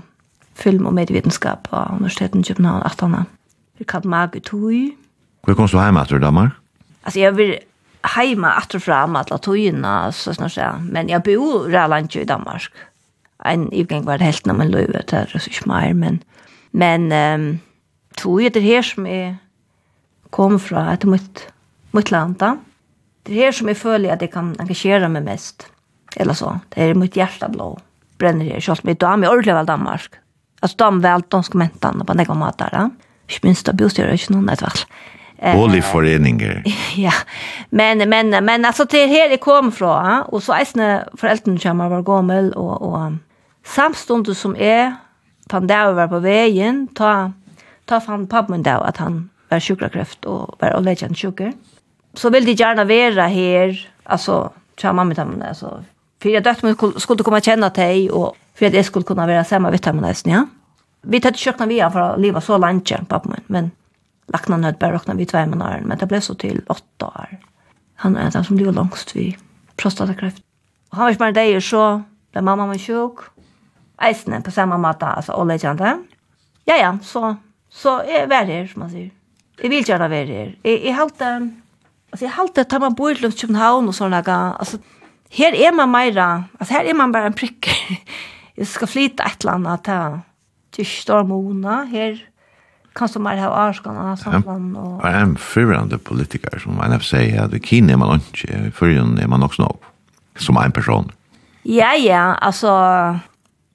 [0.57, 3.17] film og medievetenskap på Universiteten i København, 18.
[3.79, 4.73] Vi kan mako i tog.
[5.45, 6.57] Hvor kom du hjemme etter, Damar?
[7.05, 7.59] Altså, jeg vil
[8.17, 10.81] heima atter fram at la togene, så snart jeg.
[10.83, 12.71] Men jeg bor realland i Danmark.
[13.47, 16.23] En ivgeng var det helt når man løyver, det er ikke mer, men
[16.77, 17.47] Men um,
[18.21, 19.37] tog er det her som jeg
[20.35, 21.47] kom fra, etter mitt,
[21.97, 22.57] mitt land da.
[23.27, 25.69] Det er her som jeg føler at jeg kan engasjere meg mest.
[26.17, 27.73] Eller så, det er mitt hjerteblå.
[28.21, 30.21] Brenner her, selv om jeg damer ordentlig vel Danmark.
[30.63, 32.87] Altså damer vel danske mentene på nekka mat der da.
[33.27, 34.85] Ikke minst da bostjører ikke noen etter
[35.37, 36.63] Både Boligforeninger.
[36.97, 37.13] Ja,
[37.71, 42.07] men, men, men altså til her jeg kom fra, og så eisne foreldrene kommer var
[42.07, 43.19] gammel, og, og
[43.69, 44.95] samstundet som jeg
[45.51, 47.33] fann det var på veien, ta,
[47.87, 51.53] ta fann pappen det at han var sjukrakreft og var legend sjukker.
[52.17, 55.79] Så ville de gjerne være her, altså, tja mamma til henne, altså,
[56.23, 59.45] for jeg døtte meg skulle komme kjenne til og for at jeg skulle kunne være
[59.45, 60.45] sammen med henne nesten, ja.
[61.07, 63.69] Vi tatt kjøkken via for å leve så langt kjent pappen min, men
[64.33, 67.37] lakna nødt bare råkna vi tvei måneder, men det ble så til åtte år.
[68.03, 69.29] Han er den som lever langst vi
[69.79, 70.43] prostatakreft.
[70.91, 71.85] Og han var ikke bare deg, så
[72.33, 73.29] ble mamma min sjuk,
[74.03, 75.97] eisene på samme måte, altså, og legende.
[76.69, 77.35] Ja, ja, så,
[77.71, 79.11] så jeg er her, som man sier.
[79.63, 80.53] Jeg vil gjerne være her.
[80.65, 81.33] Jeg, jeg halte,
[82.13, 84.79] altså, jeg halte, tar man bor til København og sånne, altså,
[85.37, 86.31] her er man meira,
[86.61, 87.71] altså, her er man bare en prikk.
[88.59, 90.23] jeg skal flyte et eller annet til,
[90.77, 92.21] til Stormona, her,
[92.97, 97.43] kan som är här arskan samman och Jeg er en förande politiker som man säger
[97.43, 99.79] att i Kina er man inte förrän er man också nog
[100.37, 101.13] som en person.
[101.63, 102.69] Ja, ja, alltså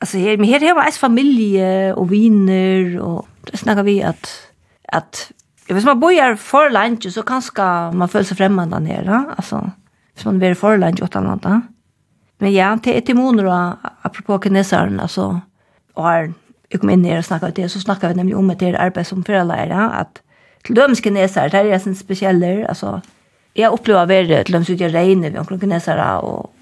[0.01, 4.47] alltså här men här har jag familj och vänner och det snackar vi att
[4.87, 5.31] att
[5.67, 7.61] jag vet man bor för lunch så kanske
[7.91, 9.71] man följer sig främmande ner va alltså
[10.13, 11.61] hvis man blir för lunch åt annat va
[12.37, 15.41] men ja till ett immun då apropå kinesaren alltså
[15.93, 16.05] och
[16.69, 19.23] jag kom in ner och snackade det så snackade vi nämligen om det arbete som
[19.23, 20.21] förelärare att
[20.63, 23.01] till döms kinesare där är sin speciella alltså
[23.53, 26.53] jag upplever det till döms ut jag regner vi omkring kinesare och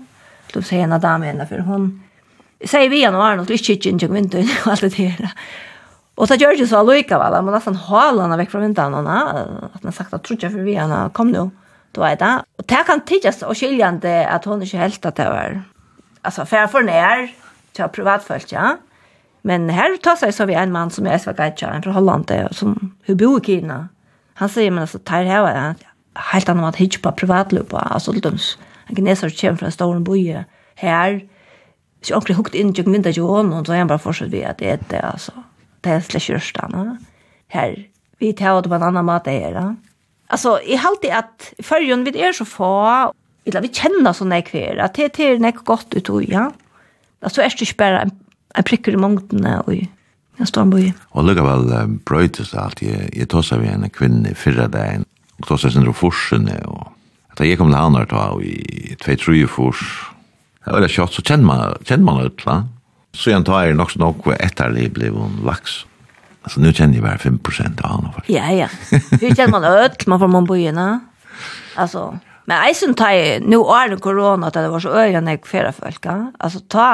[0.48, 2.04] till döms hena damen för hon
[2.66, 5.32] säger vi januari Arnold, vi kikkar inte vinter och allt det där.
[6.16, 9.46] Och så gör ju så Luca väl, men nästan halarna väck från vintrarna.
[9.74, 11.50] Att man sagt att trutja för vi henne, kom nu.
[11.92, 12.44] Då är det.
[12.58, 15.62] Och det kan tidigt och skiljande att hon inte helt att det var.
[16.22, 17.32] Alltså för för när
[17.72, 18.78] till privatfolk, ja.
[19.42, 22.96] Men här tar sig så vi en man som är svagaitja, en från Holland, som
[23.04, 23.88] hur bor i Kina.
[24.34, 25.76] Han säger, men alltså, tar här var det
[26.14, 28.58] helt annan att hitcha på privatlupa, alltså till dums.
[28.86, 30.00] En kineser kommer från en stor
[30.76, 31.22] här,
[32.02, 34.44] Så jeg ordentlig hukt inn, jeg vinner ikke hånden, så er han bara fortsatt ved
[34.44, 35.32] att det är det, altså.
[35.82, 36.98] Det är slett kjørstene.
[37.48, 37.88] Här,
[38.20, 39.76] vi tar det på en annan mat her, da.
[40.28, 43.14] Alltså i halt det att förrjun vid er så få
[43.46, 46.52] Eller vi känner så när kvar att det är näck gott ut och ja.
[47.22, 48.12] Alltså är det inte bara en
[48.56, 49.90] en pricker i mångten och i
[50.38, 50.92] jag står på.
[51.10, 55.06] Och lugga väl brötes allt jag jag tossar vi en kvinna förra dagen
[55.40, 56.88] och tossar sen sin forsen och
[57.30, 60.10] att jag kom till han där då i 2 3 fors
[60.66, 62.58] Det var det kjøtt, så kjenner man, kjenner man ut, va?
[63.18, 65.84] Så jeg tar jeg nok så nok etter det ble en laks.
[66.46, 68.34] Altså, nå kjenner jeg bare 5 prosent av han, faktisk.
[68.36, 68.68] Ja, ja.
[69.22, 70.90] Hur kjenner man ut, man får man på gjerne.
[71.80, 72.04] Altså,
[72.50, 75.74] men jeg synes tar nå er det korona, at det var så øyne jeg fyrre
[75.76, 76.18] folk, ja?
[76.42, 76.88] Altså, ta,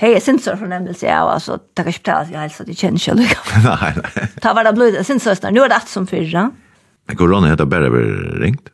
[0.00, 2.72] hei, jeg synes det er fornemmelse, ja, altså, det kan ikke betale seg helst, at
[2.72, 3.62] jeg kjenner ikke lykke.
[3.68, 4.26] Nei, nei.
[4.44, 6.46] Ta hver det blod, jeg synes det er nå er det alt som fyrre.
[7.08, 7.88] Men korona heter bare
[8.42, 8.68] ringt?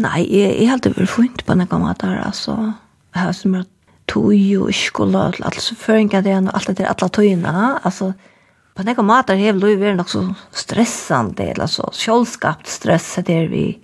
[0.00, 2.56] Nei, jeg, jeg har alltid vært funnet på noen måte, altså
[3.18, 3.64] det här som är
[4.06, 7.80] tog och skola och allt så föringar det och allt det där alla tojna.
[7.82, 8.12] Alltså
[8.74, 13.48] på några matar hev då är det också stressande eller så självskapt stress det är
[13.48, 13.78] vi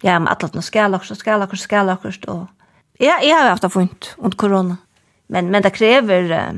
[0.00, 2.46] ja men alla ska skala också skala också skala också och
[2.98, 4.76] ja jag har haft det fint under corona.
[5.26, 6.52] Men men det kräver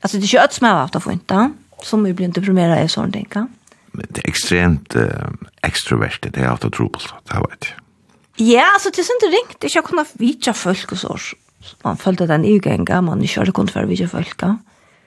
[0.00, 1.50] alltså det kött som jag har haft det fint då
[1.82, 3.46] som vi blir inte deprimerade i sånt tänka.
[3.92, 5.28] Men det är extremt eh,
[5.62, 7.74] extrovert det har jag haft tro på det har jag.
[8.36, 9.74] Ja, alltså det är inte riktigt.
[9.74, 11.18] inte kunna vitja folk och så.
[11.84, 14.54] Man følte at den ugenga, man ikke hadde kunnet være videre folka.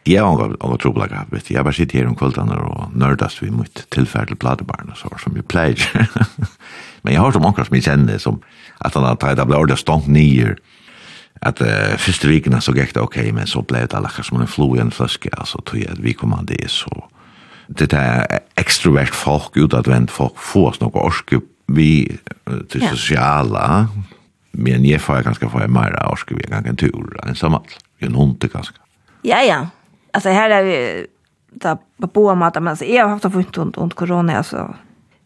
[0.07, 1.53] Jeg har også trobelaga, vet du.
[1.53, 5.11] Jeg bare sitter her om kveldene og nørdast vi mot tilfærd til platebarn og så,
[5.21, 5.77] som vi pleier.
[7.03, 8.41] Men jeg har som mange som jeg kjenner, som
[8.79, 10.55] at han har tatt av det ordet stånd nyer,
[11.45, 14.49] at uh, første vikene så gikk det ok, men så ble det allakka som en
[14.49, 16.91] flo i en fløske, altså tog jeg at vi kom an det, så
[17.69, 21.39] det er ekstrovert folk, utadvendt folk, få oss noe orske
[21.71, 22.09] vi
[22.71, 23.87] til sosiala,
[24.51, 27.67] Men jeg får ganske få en mer orske vi en tur, en samall,
[27.99, 28.77] en hund ganske.
[29.21, 29.67] Ja, ja.
[30.13, 31.07] Alltså här är vi
[31.51, 34.75] där på boa mat, men alltså, jag har haft fått ont ont corona alltså.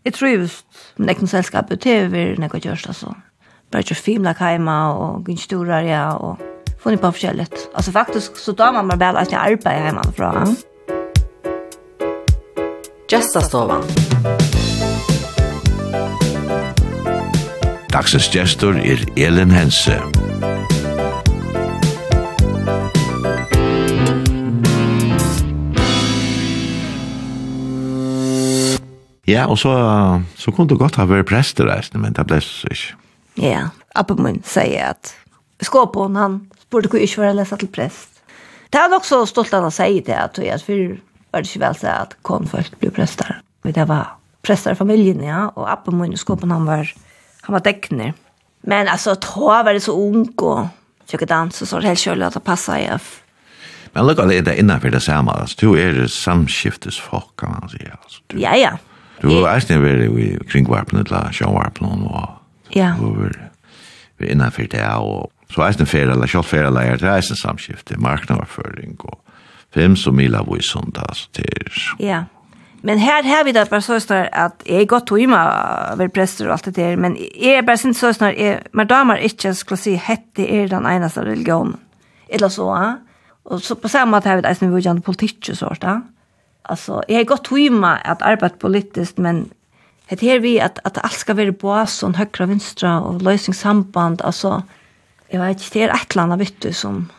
[0.04, 0.66] Jag tror just
[0.96, 3.16] näcken sällskapet tv när jag görs alltså.
[3.72, 6.40] Bara ju filma hemma och gå stora ja och
[6.84, 7.70] få ni på förskället.
[7.74, 10.56] Alltså faktiskt så tar man bara väl att jag arbetar hemma från.
[13.10, 13.84] Gästastovan.
[17.94, 19.94] Dagsens gestor er Elin Hense.
[29.30, 29.76] Ja, og så,
[30.34, 32.98] så kunne du godt ha vært prester, men det ble så ikke.
[33.46, 33.62] Ja,
[33.94, 35.14] Abbe min sier at
[35.62, 38.26] skåpen, han spurte hvor ikke var jeg leset til prest.
[38.74, 40.84] Det er nok så stolt han å si det, at jeg før
[41.30, 43.38] var det ikke vel så at konfolk ble prester.
[43.62, 46.90] Men det var presterfamiljen, ja, og Abbe min skåpen, han var
[47.44, 48.14] han var däckner.
[48.62, 50.68] Men altså, att var det så ung og
[51.14, 52.88] och dans, og så var det helt kjølig at det passet i.
[53.94, 57.70] Men look er det innenfor det samme, altså, du er det samskiftes folk kan man
[57.70, 58.22] si, altså.
[58.32, 58.78] Du, ja ja.
[59.22, 62.30] Du är inte väldigt vi kring varpnet la showvarpnon och
[62.70, 62.88] ja.
[62.88, 63.50] Över
[64.18, 67.22] vi innan för det og så är det fel eller shot fel eller det är
[67.22, 69.20] samskifte marknadsføring, og
[69.74, 70.60] fem som mila vi
[70.96, 72.24] altså, til, Ja.
[72.86, 75.16] Men här har vi det bara så snar att jag är gott å
[75.96, 78.60] være präster och allt det der, Men jeg är bare inte så snar.
[78.72, 81.78] Men damer inte skulle si hette är den eneste religionen.
[82.30, 82.62] Eller så.
[82.62, 82.98] Ja?
[83.44, 85.84] Och så på samma måte har vi det som vi gjør politikk og sånt.
[85.84, 86.02] Ja?
[86.64, 89.18] Alltså, jag är gott hemma att arbeta politiskt.
[89.18, 89.50] Men
[90.10, 94.22] det här vi att, att allt ska vara på sån högra vänstra och lösningssamband.
[94.22, 94.64] Alltså,
[95.30, 97.10] jag vet inte, det är ett eller annat vittu som...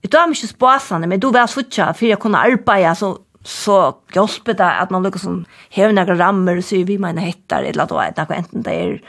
[0.00, 3.96] Jag tar mig inte men du var så tjär för jag kunde arbeta så så
[4.14, 7.98] hjelper det at man lukker sånn, hever noen rammer så vi mener hittar eller då
[7.98, 9.00] att något enten det er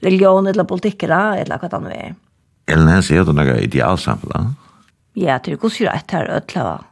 [0.00, 2.14] religion eller politikk, eller hva det nu är.
[2.66, 4.54] Eller när er du några idealsamhälle?
[5.12, 6.84] Ja, det går ju rätt här ödla.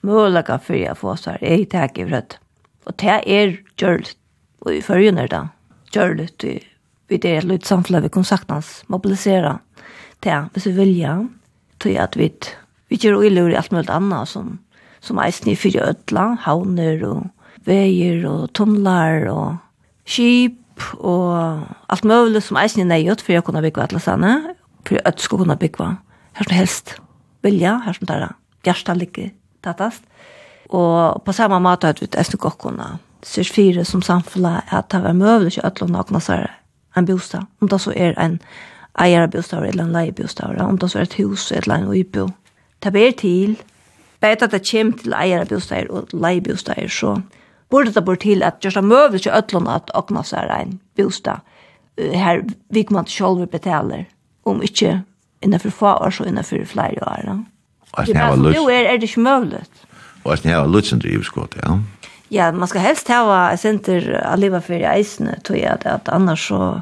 [0.00, 2.38] Möjliga för att få så här jeg tenker i rött.
[2.86, 4.16] Og det er gjort
[4.64, 5.48] og i förrjun er det
[5.94, 6.58] gjort i
[7.08, 9.58] vi det er litt samhälle vi kan saktans mobilisere
[10.24, 11.28] det hvis vi vilja
[11.78, 12.32] tror jag att vi
[12.88, 14.58] vi gjør och i allt möjligt annat som
[15.04, 17.22] som eisen i fyrir ødla, havner og
[17.68, 19.56] veier og tunnlar og
[20.08, 20.60] skip
[20.98, 24.34] og alt mulig som eisen eisne nøyot for jeg kunne bygge alle sanne,
[24.84, 25.90] for jeg ødsko kunne bygge
[26.34, 26.96] her som helst
[27.44, 28.34] vilja, her som der
[28.64, 29.30] gjersta ligger
[29.62, 30.02] tattast.
[30.68, 35.02] Og på samme måte har vi eisen godt kunne syrs fire som samfunnet at det
[35.04, 36.50] var møvle ikke ødla nakna sær
[36.96, 38.38] en bostad, om det så er en
[39.00, 42.28] eier bostad eller en leiebostad, om det så er et hus eller en uibo.
[42.82, 43.56] Det ber til
[44.24, 47.18] Bare at det kommer til eier eierbosteier og leiebosteier, så
[47.70, 51.44] burde det bort til at just det møver ikke øtlån at åkna seg en bostad
[51.98, 54.04] her vi kommer til selv betaler,
[54.44, 55.02] om ikke
[55.42, 57.20] innenfor få år, så innenfor flere år.
[57.24, 57.36] Ja.
[58.04, 59.64] Det er bare som er, er det ikke mulig.
[60.24, 61.78] Og jeg har lyst til drivskott, ja.
[62.30, 66.08] Ja, man skal helst ha et senter av livet for i eisene, tror jeg, at
[66.08, 66.80] annars så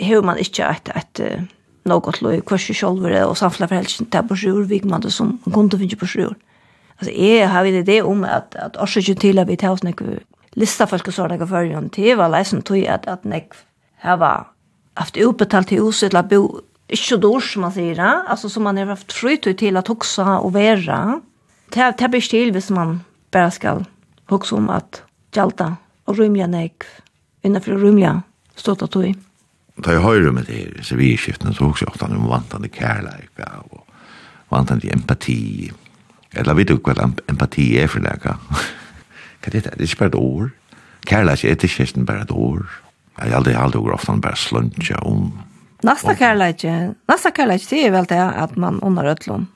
[0.00, 1.48] har man ikke et, et, et
[1.86, 5.12] til å kvart selv, og samfunnet for helst, det er på sjur, vi man det
[5.12, 6.34] som kunde finne på sjur.
[7.00, 10.18] Alltså jeg har vi det om att att ikke til at vi tar oss några
[10.52, 13.52] lista folk og sånne for en till var läsen tror jag att att näck
[13.96, 14.46] här var
[14.94, 18.86] haft utbetalt til huset la bo inte då som man säger alltså som man har
[18.86, 21.20] haft flytt till att också och vara
[21.74, 23.84] det det blir still hvis man bare skal
[24.28, 25.02] också om att
[25.36, 25.76] jalta
[26.06, 26.84] og rymja näck
[27.42, 28.22] innanför rymja
[28.56, 29.14] stått att tog.
[29.76, 33.30] Da jeg hører med det så vi skiften så också ofte om vantande kærleik
[33.70, 33.84] og
[34.50, 35.72] vantande empati.
[36.34, 38.22] Eller vet du hva empati er for deg?
[38.22, 38.36] Hva
[39.46, 39.50] er?
[39.50, 40.50] Det Det er ikke bare et ord.
[41.06, 42.66] Kærlighet er ikke kjesten bare et ord.
[43.18, 45.32] Jeg har aldri, aldri går ofte bare slunja om.
[45.84, 46.64] Nasta kärlek,
[47.08, 49.48] nasta kärlek det er vel det at man under ötlån.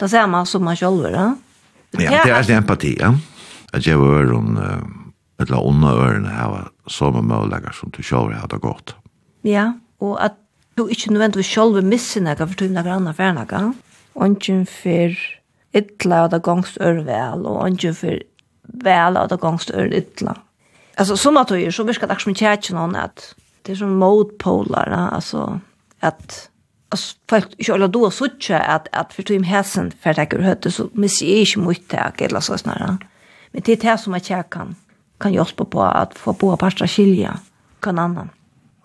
[0.00, 1.34] Da ser man som man själv, ja?
[1.98, 3.14] Ja, det er en empati, ja.
[3.72, 4.58] Att jag var öron,
[5.40, 8.94] eller under ørene her, som möjliga som du selv har det godt.
[9.44, 10.32] Ja, og at
[10.76, 13.76] du ikke nødvendigvis själv missar något for du är några andra för något.
[14.12, 15.16] Och inte för
[15.74, 18.22] ytla av det gongst ør vel, og ikke for
[18.84, 20.36] vel av det gongst ør ytla.
[21.00, 24.90] Altså, som at du så virker det som ikke noen at det er som motpolar,
[25.14, 25.60] altså,
[26.02, 26.48] at
[26.92, 30.70] alltså folk inte alla då såtcha att att för tim häsen för det går hötte
[30.70, 32.98] så men ser inte mycket eller så snarare.
[33.50, 34.74] Men det är det som jag kan
[35.20, 37.38] kan hjälpa på att få på pasta skilja
[37.80, 38.28] kan annan.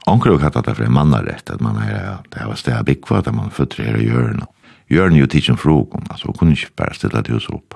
[0.06, 3.36] Onkel har hatt det för en rätt att man är det har stäbig kvar att
[3.36, 4.46] man fötrer och gör
[4.90, 7.76] gjør den jo tidsen frågum, altså, hun kunne ikke bare stille det hos opp.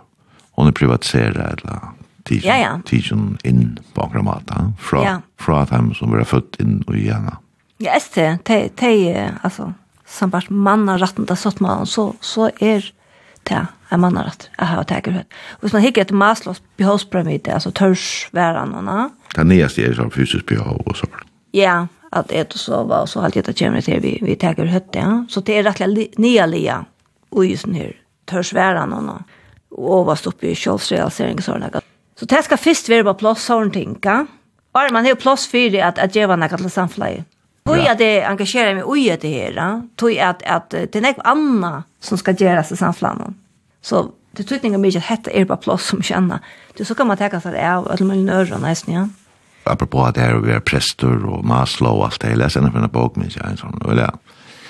[0.58, 1.94] Hun er privatiseret, eller
[2.26, 2.72] tidsen, ja, ja.
[2.86, 5.18] tidsen inn på akkurat maten, fra, ja.
[5.40, 7.38] fra han som var født inn og gjerne.
[7.82, 8.92] Ja, este, te, te,
[9.44, 9.72] altså,
[10.06, 12.92] sambart mannaretten til sottmannen, så, så er
[13.50, 14.50] det en mannarätt.
[14.58, 15.26] Jag har tagit det.
[15.52, 19.10] Och hvis man hickar ett Maslows behovspyramid, alltså törsvärarna.
[19.36, 21.08] Det nyaste är som fysisk behov och så.
[21.52, 25.00] Ja, att äta och sova och så allt det kommer till vi, vi tagit det.
[25.00, 25.26] Ja.
[25.30, 26.86] Så det är rätt nya lia
[27.32, 27.94] og i sånn her
[28.32, 29.22] tørsværen och
[29.72, 31.82] overst uppe i kjølsrealiseringsårene.
[32.16, 34.26] Så det ska först vara på plats sånn ting, ja?
[34.72, 37.26] Og man har plats plass for att, at gjøre noe til samfunnet.
[37.66, 41.26] Og jag det engasjerer meg i det här, her, tog att, att det är något
[41.26, 43.34] annat som ska göras i samfunnet.
[43.82, 46.40] Så det tror tydninga mycket att hetta är på plats som känner.
[46.78, 49.08] Det så kan man teka seg av alla möjliga öron, nästan, ja.
[49.64, 52.66] Apropå att det er å være präster och Maslow och allt det, Jag läser en
[52.66, 53.82] av en bok, minns jag en sån.
[53.92, 54.12] eller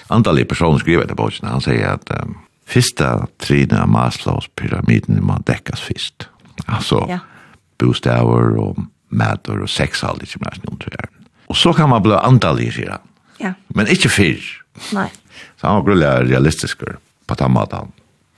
[0.08, 2.12] antallig person skriver etter boken, han säger att...
[2.12, 2.38] um,
[2.72, 6.30] första trina av Maslows pyramiden må däckas först.
[6.66, 7.20] Alltså ja.
[7.78, 8.78] bostäver och
[9.10, 11.08] mätor och sex allt som är någon tror jag.
[11.48, 13.00] Och så kan man bli antalig i han.
[13.38, 13.54] Ja.
[13.68, 14.64] Men inte fyr.
[14.94, 15.12] Nej.
[15.62, 16.80] Så han var brulliga realistisk
[17.26, 17.92] på tammatan.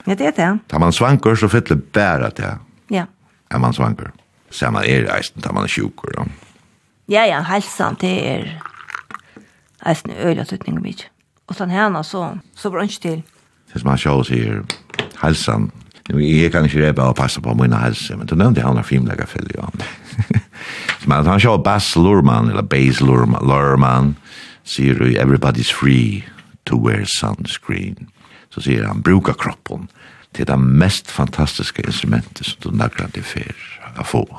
[0.04, 0.58] Ja, det är det.
[0.66, 2.58] Tar man svanker så fyller bära det.
[2.88, 3.06] Ja.
[3.48, 4.12] Är man svanker.
[4.50, 6.26] Så man är reisen, tar man sjuker då.
[7.06, 8.62] Ja, ja, hälsan, det är
[9.78, 11.06] reisen öliga tutning och mycket.
[11.46, 13.22] Och sen härna så, så var det inte till
[13.74, 14.62] Det som han sjås her,
[15.18, 15.70] halsan.
[16.08, 18.86] Nu, jeg kan ikke reba og passa på min halsa, men du nevnte han har
[18.86, 19.68] filmlega fyll, ja.
[21.06, 24.14] Men han sjås Bass Lurman, eller Bass Lurman, Lurman,
[24.64, 26.24] sier du, everybody's free
[26.64, 28.08] to wear sunscreen.
[28.50, 29.88] Så sier han, bruka kroppen
[30.34, 33.54] til det mest fantastiska instrumentet som du nagrar til för
[33.96, 34.38] att få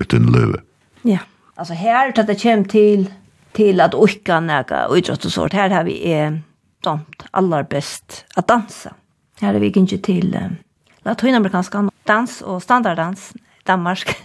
[0.00, 0.60] utan løve.
[1.02, 1.18] Ja,
[1.54, 3.10] alltså här tar det kem till
[3.52, 5.52] till att orka näga och idrott och sånt.
[5.52, 6.32] Här har vi eh,
[6.84, 8.94] damt allar best att dansa.
[9.40, 10.40] Här är vi inte till eh,
[11.02, 13.32] latinamerikanska dans och standarddans
[13.62, 14.16] Danmark.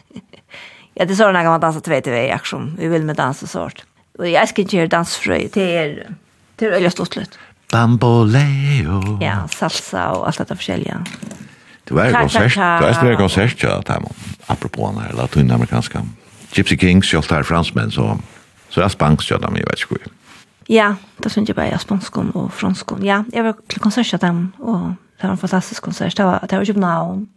[0.94, 2.76] ja, det är sådana kan man dansa två till varje aktion.
[2.80, 3.86] Vi vill med dans och sånt.
[4.18, 6.16] Och jag ska inte göra dansfröj till er.
[6.56, 7.40] Till er öliga stortlet.
[7.72, 9.20] Bamboleo.
[9.22, 11.10] Ja, salsa och allt detta försäljande.
[11.84, 12.56] Det var en konsert.
[12.56, 14.14] Det var en konsert, ja, Tamon.
[14.46, 16.06] Apropå den här latinamerikanska.
[16.52, 18.20] Gypsy Kings, jag tar fransmän, så,
[18.70, 20.10] så jag spanks, jag vet inte.
[20.70, 23.06] Ja, det synes jeg bare jag spanskon och franskon.
[23.06, 24.90] Ja, jag var till konsert av dem och
[25.22, 26.18] det var en fantastisk konsert.
[26.18, 27.28] Det var, det var København.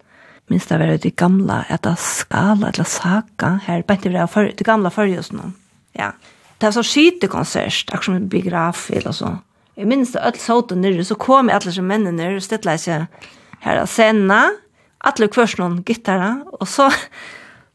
[0.49, 4.65] Minst det var det gamla, et av skala, eller saka, här, bänt det för, det
[4.65, 5.53] gamla förrjusen.
[5.93, 6.13] Ja,
[6.59, 9.39] det var så skite konsert, akkurat som en biograf eller så.
[9.77, 13.07] Jeg minns det, alle såten nere, så kom alla som männen nere och ställde sig
[13.61, 14.51] her av sena,
[14.99, 16.91] alle kvørs någon gitarra, och så,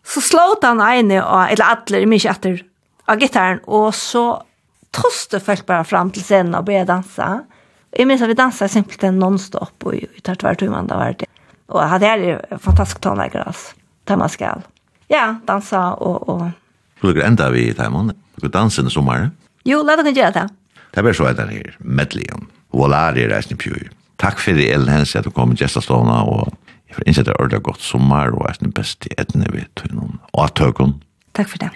[0.05, 2.63] så slåt han ene, eller alla, minns ikke etter,
[3.05, 4.43] av gitarren, och så
[4.91, 7.43] toste folk bara fram till scenen och började dansa.
[7.91, 11.25] Jag minns att vi dansade simpelthen nonstop och i tar tvär tumman det var det.
[11.65, 13.75] Och hade det är fantastisk tonläggare alltså.
[14.03, 14.55] Där man ska
[15.07, 16.29] ja, dansa och...
[16.29, 16.49] och...
[16.97, 18.21] Skulle du ända vid det här månaden?
[18.31, 19.31] Skulle du dansa i sommaren?
[19.63, 20.49] Jo, låt oss göra det.
[20.91, 22.47] Det blir så att den her, medleyen.
[22.71, 23.89] Volar i reisen i pjøy.
[24.17, 26.49] Takk for det, Ellen Hens at du kom i Gjestastovna og
[26.87, 30.19] jeg får innsett det er ordentlig godt sommer, og er den beste etne vi tøynen
[30.33, 30.97] og at tøkken.
[31.37, 31.71] Takk for det.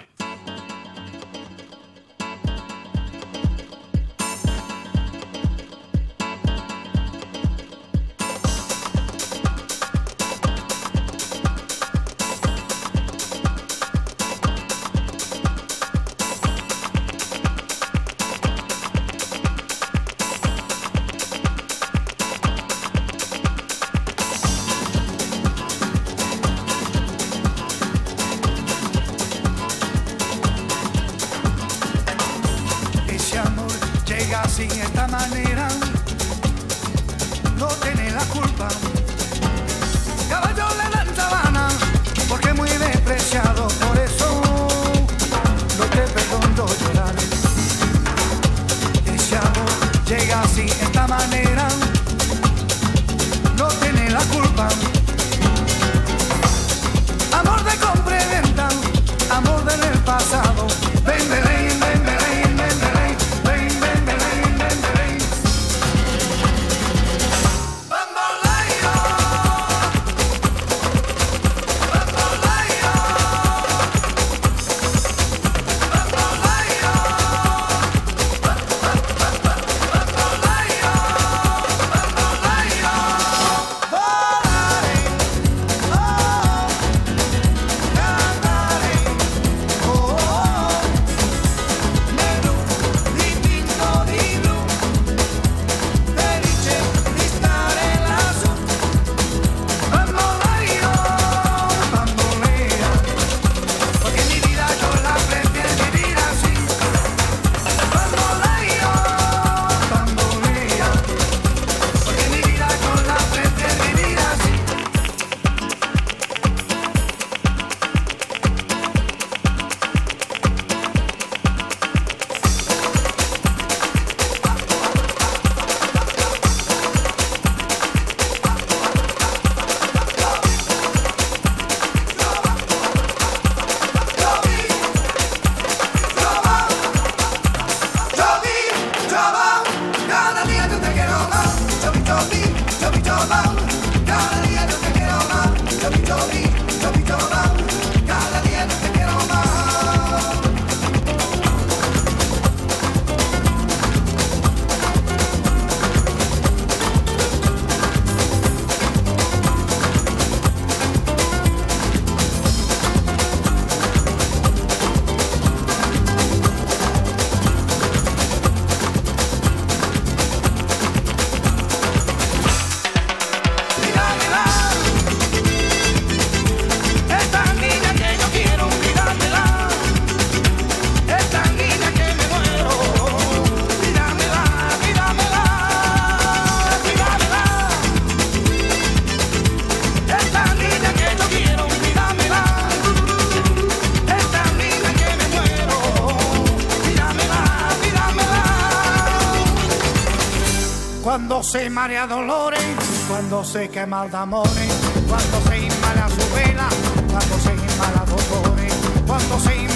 [201.22, 202.60] Cuando se marea dolores,
[203.08, 204.66] cuando se quema el damore,
[205.08, 206.68] cuando se inmala su vela,
[207.12, 208.74] cuando se inmala dolores,
[209.06, 209.71] cuando se inmala